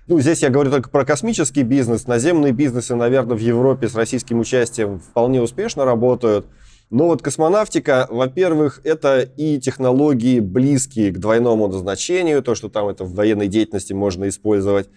Ну, 0.09 0.19
здесь 0.19 0.43
я 0.43 0.51
говорю 0.51 0.73
только 0.73 0.91
про 0.91 1.05
космический 1.05 1.63
бизнес. 1.63 2.09
Наземные 2.09 2.53
бизнесы, 2.53 2.97
наверное, 2.97 3.37
в 3.37 3.41
Европе 3.41 3.89
с 3.89 3.95
российским 3.95 4.41
участием 4.41 4.99
вполне 4.99 5.41
успешно 5.41 5.85
работают. 5.85 6.47
Но 6.91 7.07
вот 7.07 7.23
космонавтика, 7.23 8.09
во-первых, 8.11 8.81
это 8.83 9.21
и 9.21 9.61
технологии 9.61 10.41
близкие 10.41 11.13
к 11.13 11.19
двойному 11.19 11.69
назначению, 11.69 12.43
то, 12.43 12.57
что 12.57 12.69
там 12.69 12.89
это 12.89 13.05
в 13.05 13.15
военной 13.15 13.47
деятельности 13.47 13.93
можно 13.93 14.29
использовать. 14.29 14.89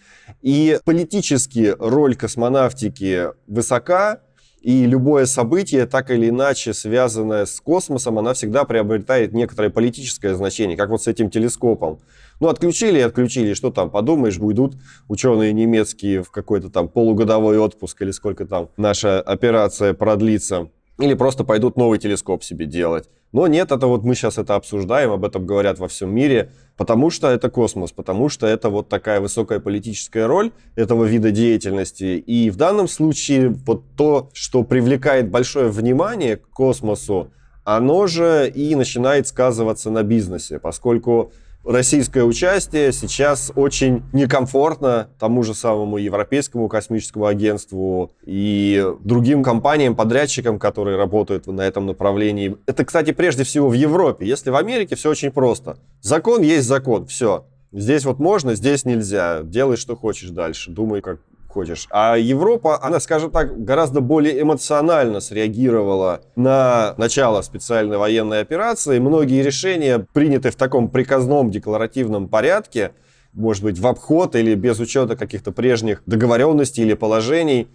И 0.42 0.80
политически 0.84 1.76
роль 1.78 2.16
космонавтики 2.16 3.28
высока, 3.46 4.22
и 4.64 4.86
любое 4.86 5.26
событие, 5.26 5.86
так 5.86 6.10
или 6.10 6.30
иначе 6.30 6.74
связанное 6.74 7.46
с 7.46 7.60
космосом, 7.60 8.18
она 8.18 8.34
всегда 8.34 8.64
приобретает 8.64 9.34
некоторое 9.34 9.70
политическое 9.70 10.34
значение, 10.36 10.78
как 10.78 10.90
вот 10.90 11.04
с 11.04 11.08
этим 11.08 11.30
телескопом. 11.30 12.00
Ну, 12.40 12.48
отключили 12.48 12.98
и 13.00 13.02
отключили, 13.02 13.56
что 13.56 13.72
там, 13.72 13.90
подумаешь, 13.90 14.38
уйдут 14.40 14.76
ученые 15.10 15.52
немецкие 15.52 16.24
в 16.24 16.32
какой-то 16.32 16.70
там 16.70 16.88
полугодовой 16.88 17.58
отпуск 17.58 18.02
или 18.02 18.12
сколько 18.12 18.46
там 18.46 18.70
наша 18.78 19.22
операция 19.22 19.94
продлится. 19.94 20.70
Или 21.00 21.16
просто 21.16 21.44
пойдут 21.44 21.76
новый 21.76 21.98
телескоп 21.98 22.44
себе 22.44 22.66
делать. 22.66 23.10
Но 23.32 23.48
нет, 23.48 23.72
это 23.72 23.88
вот 23.88 24.04
мы 24.04 24.14
сейчас 24.14 24.38
это 24.38 24.54
обсуждаем, 24.54 25.12
об 25.12 25.26
этом 25.26 25.48
говорят 25.48 25.80
во 25.80 25.88
всем 25.88 26.14
мире, 26.14 26.52
потому 26.78 27.10
что 27.10 27.32
это 27.32 27.50
космос, 27.50 27.92
потому 27.92 28.30
что 28.30 28.46
это 28.46 28.70
вот 28.70 28.90
такая 28.90 29.20
высокая 29.20 29.60
политическая 29.60 30.28
роль 30.28 30.52
этого 30.76 31.06
вида 31.06 31.32
деятельности. 31.32 32.18
И 32.20 32.52
в 32.52 32.58
данном 32.58 32.88
случае 32.88 33.50
вот 33.50 33.84
то, 33.98 34.30
что 34.34 34.64
привлекает 34.64 35.32
большое 35.32 35.70
внимание 35.70 36.38
к 36.38 36.48
космосу, 36.50 37.32
оно 37.64 38.06
же 38.06 38.52
и 38.54 38.76
начинает 38.76 39.28
сказываться 39.28 39.90
на 39.90 40.04
бизнесе, 40.04 40.60
поскольку 40.60 41.32
российское 41.66 42.24
участие 42.24 42.92
сейчас 42.92 43.52
очень 43.56 44.04
некомфортно 44.14 45.10
тому 45.20 45.44
же 45.44 45.54
самому 45.54 45.98
Европейскому 45.98 46.68
космическому 46.68 47.26
агентству 47.26 48.12
и 48.26 48.86
другим 49.02 49.44
компаниям, 49.44 49.96
подрядчикам, 49.96 50.60
которые 50.60 50.98
работают 50.98 51.48
на 51.48 51.62
этом 51.62 51.86
направлении. 51.86 52.58
Это, 52.66 52.86
кстати, 52.86 53.12
прежде 53.12 53.44
всего 53.44 53.70
в 53.70 53.74
Европе. 53.74 54.26
Если 54.26 54.50
в 54.50 54.56
Америке 54.56 54.96
все 54.96 55.10
очень 55.10 55.32
просто. 55.32 55.78
Закон 56.02 56.42
есть 56.42 56.68
закон, 56.68 57.06
все. 57.08 57.46
Здесь 57.72 58.06
вот 58.06 58.20
можно, 58.20 58.54
здесь 58.54 58.86
нельзя. 58.86 59.42
Делай, 59.44 59.78
что 59.78 59.96
хочешь 59.96 60.30
дальше. 60.30 60.70
Думай, 60.70 61.02
как 61.02 61.20
хочешь. 61.54 61.88
А 61.92 62.18
Европа, 62.18 62.84
она, 62.84 63.00
скажем 63.00 63.32
так, 63.32 63.64
гораздо 63.64 64.02
более 64.02 64.42
эмоционально 64.42 65.20
среагировала 65.20 66.22
на 66.36 66.96
начало 66.98 67.42
специальной 67.42 67.98
военной 67.98 68.42
операции. 68.42 69.00
Многие 69.00 69.44
решения 69.44 70.06
приняты 70.14 70.50
в 70.50 70.56
таком 70.56 70.90
приказном 70.90 71.52
декларативном 71.52 72.28
порядке, 72.28 72.92
может 73.34 73.64
быть, 73.64 73.80
в 73.80 73.88
обход 73.88 74.36
или 74.36 74.56
без 74.56 74.80
учета 74.80 75.16
каких-то 75.16 75.52
прежних 75.52 76.02
договоренностей 76.06 76.82
или 76.82 76.94
положений. 76.94 77.68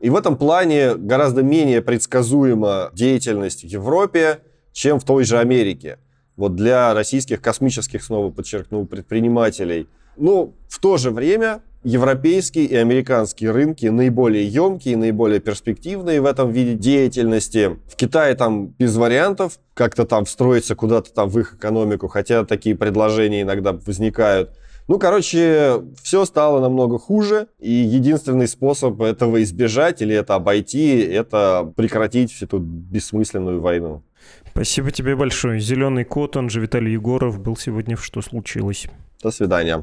И 0.00 0.10
в 0.10 0.16
этом 0.16 0.36
плане 0.36 0.94
гораздо 0.94 1.42
менее 1.42 1.82
предсказуема 1.82 2.90
деятельность 2.94 3.62
в 3.62 3.66
Европе, 3.66 4.40
чем 4.72 5.00
в 5.00 5.04
той 5.04 5.24
же 5.24 5.38
Америке. 5.38 5.98
Вот 6.36 6.56
для 6.56 6.94
российских 6.94 7.40
космических, 7.40 8.02
снова 8.02 8.30
подчеркну, 8.30 8.86
предпринимателей. 8.86 9.88
Но 10.16 10.52
в 10.68 10.78
то 10.80 10.96
же 10.96 11.10
время 11.10 11.62
европейские 11.84 12.64
и 12.64 12.74
американские 12.74 13.50
рынки 13.52 13.86
наиболее 13.86 14.46
емкие, 14.46 14.96
наиболее 14.96 15.40
перспективные 15.40 16.20
в 16.20 16.26
этом 16.26 16.50
виде 16.50 16.74
деятельности. 16.74 17.78
В 17.86 17.96
Китае 17.96 18.34
там 18.34 18.68
без 18.78 18.96
вариантов 18.96 19.58
как-то 19.74 20.04
там 20.04 20.24
встроиться 20.24 20.74
куда-то 20.74 21.12
там 21.12 21.28
в 21.28 21.38
их 21.38 21.54
экономику, 21.54 22.08
хотя 22.08 22.44
такие 22.44 22.74
предложения 22.74 23.42
иногда 23.42 23.72
возникают. 23.72 24.50
Ну, 24.86 24.98
короче, 24.98 25.82
все 26.02 26.24
стало 26.26 26.60
намного 26.60 26.98
хуже, 26.98 27.46
и 27.58 27.70
единственный 27.70 28.46
способ 28.48 29.00
этого 29.00 29.42
избежать 29.42 30.02
или 30.02 30.14
это 30.14 30.34
обойти, 30.34 30.98
это 31.00 31.72
прекратить 31.74 32.32
всю 32.32 32.44
эту 32.44 32.58
бессмысленную 32.58 33.60
войну. 33.62 34.02
Спасибо 34.50 34.90
тебе 34.90 35.16
большое. 35.16 35.58
Зеленый 35.58 36.04
кот, 36.04 36.36
он 36.36 36.50
же 36.50 36.60
Виталий 36.60 36.92
Егоров, 36.92 37.40
был 37.40 37.56
сегодня 37.56 37.96
в 37.96 38.04
«Что 38.04 38.20
случилось?». 38.20 38.86
До 39.22 39.30
свидания. 39.30 39.82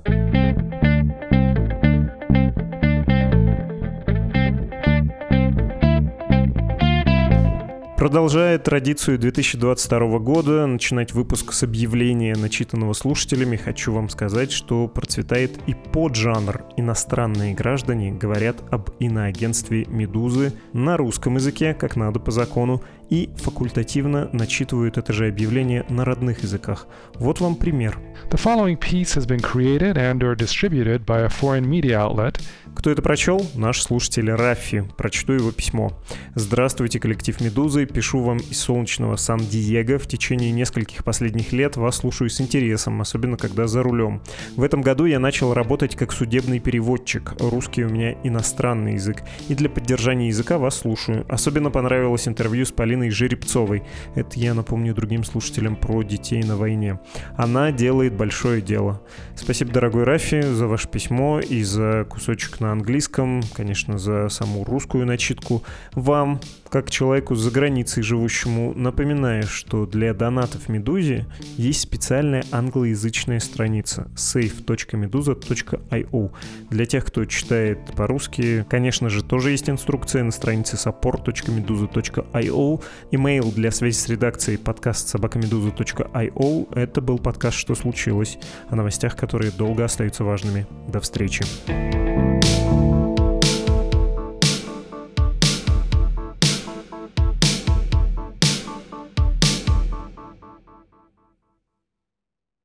Продолжая 8.02 8.58
традицию 8.58 9.20
2022 9.20 10.18
года, 10.18 10.66
начинать 10.66 11.14
выпуск 11.14 11.54
с 11.54 11.62
объявления, 11.62 12.36
начитанного 12.36 12.94
слушателями, 12.94 13.58
хочу 13.58 13.94
вам 13.94 14.10
сказать, 14.10 14.52
что 14.52 14.88
процветает 14.88 15.60
и 15.68 15.76
поджанр 15.76 16.64
«Иностранные 16.78 17.54
граждане 17.54 18.12
говорят 18.12 18.64
об 18.72 18.90
иноагентстве 18.98 19.86
«Медузы» 19.86 20.52
на 20.74 20.98
русском 20.98 21.36
языке, 21.36 21.76
как 21.76 21.96
надо 21.96 22.20
по 22.20 22.32
закону, 22.32 22.82
и 23.12 23.30
факультативно 23.36 24.30
начитывают 24.34 24.98
это 24.98 25.14
же 25.14 25.28
объявление 25.28 25.86
на 25.88 26.04
родных 26.04 26.42
языках. 26.42 26.88
Вот 27.16 27.40
вам 27.40 27.56
пример. 27.56 28.00
The 28.32 28.42
following 28.44 28.80
piece 28.80 29.16
has 29.16 29.28
been 29.28 29.42
created 29.42 29.98
and 29.98 30.22
or 30.22 30.36
distributed 30.36 31.06
by 31.06 31.26
a 31.26 31.30
foreign 31.30 31.70
media 31.70 32.00
outlet– 32.00 32.42
кто 32.76 32.90
это 32.90 33.02
прочел? 33.02 33.46
Наш 33.56 33.82
слушатель 33.82 34.32
Раффи. 34.32 34.86
Прочту 34.98 35.34
его 35.34 35.52
письмо. 35.52 35.92
Здравствуйте, 36.36 37.00
коллектив 37.00 37.40
«Медузы». 37.42 37.86
Пишу 37.86 38.22
вам 38.22 38.38
из 38.38 38.60
солнечного 38.60 39.18
Сан-Диего. 39.18 40.00
В 40.00 40.08
течение 40.08 40.52
нескольких 40.52 41.04
последних 41.04 41.52
лет 41.52 41.76
вас 41.76 41.98
слушаю 41.98 42.30
с 42.30 42.42
интересом, 42.42 43.02
особенно 43.02 43.38
когда 43.38 43.68
за 43.68 43.84
рулем. 43.84 44.22
В 44.56 44.64
этом 44.64 44.82
году 44.82 45.06
я 45.06 45.20
начал 45.20 45.54
работать 45.54 45.96
как 45.96 46.12
судебный 46.12 46.60
переводчик. 46.60 47.34
Русский 47.40 47.84
у 47.84 47.90
меня 47.90 48.14
иностранный 48.24 48.94
язык. 48.94 49.24
И 49.48 49.54
для 49.54 49.70
поддержания 49.70 50.28
языка 50.30 50.58
вас 50.58 50.80
слушаю. 50.80 51.26
Особенно 51.30 51.70
понравилось 51.70 52.28
интервью 52.28 52.66
с 52.66 52.72
Полиной 52.72 53.10
Жеребцовой. 53.10 53.84
Это 54.16 54.40
я 54.40 54.54
напомню 54.54 54.96
другим 54.96 55.24
слушателям 55.24 55.76
про 55.76 56.02
детей 56.04 56.42
на 56.44 56.56
войне. 56.56 57.00
Она 57.36 57.72
делает 57.72 58.14
большое 58.14 58.62
дело. 58.62 59.02
Спасибо, 59.36 59.72
дорогой 59.72 60.04
Рафи, 60.04 60.42
за 60.42 60.68
ваше 60.68 60.88
письмо 60.88 61.40
и 61.40 61.64
за 61.64 62.06
кусочек 62.10 62.60
английском, 62.72 63.42
конечно, 63.54 63.98
за 63.98 64.30
саму 64.30 64.64
русскую 64.64 65.06
начитку. 65.06 65.64
Вам, 65.94 66.40
как 66.72 66.90
человеку 66.90 67.36
за 67.36 67.52
границей 67.52 68.02
живущему, 68.02 68.74
напоминаю, 68.74 69.44
что 69.44 69.86
для 69.86 70.14
донатов 70.14 70.70
Медузе 70.70 71.26
есть 71.58 71.82
специальная 71.82 72.46
англоязычная 72.52 73.42
страница 73.42 74.10
safe.meduza.io. 74.16 76.32
Для 76.70 76.86
тех, 76.86 77.06
кто 77.06 77.26
читает 77.26 77.80
по-русски, 77.98 78.66
конечно 78.70 79.10
же, 79.10 79.22
тоже 79.22 79.52
есть 79.52 79.70
инструкция 79.70 80.24
на 80.24 80.32
странице 80.32 80.78
support.meduza.io. 80.78 82.82
Имейл 83.12 83.52
для 83.52 83.72
связи 83.72 83.98
с 83.98 84.08
редакцией 84.08 84.58
подкаст 84.58 85.10
собакамедуза.io. 85.10 86.74
Это 86.74 87.02
был 87.02 87.20
подкаст 87.20 87.58
«Что 87.58 87.76
случилось?» 87.76 88.38
о 88.70 88.78
новостях, 88.78 89.18
которые 89.18 89.52
долго 89.52 89.84
остаются 89.84 90.24
важными. 90.24 90.66
До 90.88 91.02
встречи. 91.02 91.44
thank 91.68 92.96
you 92.96 93.01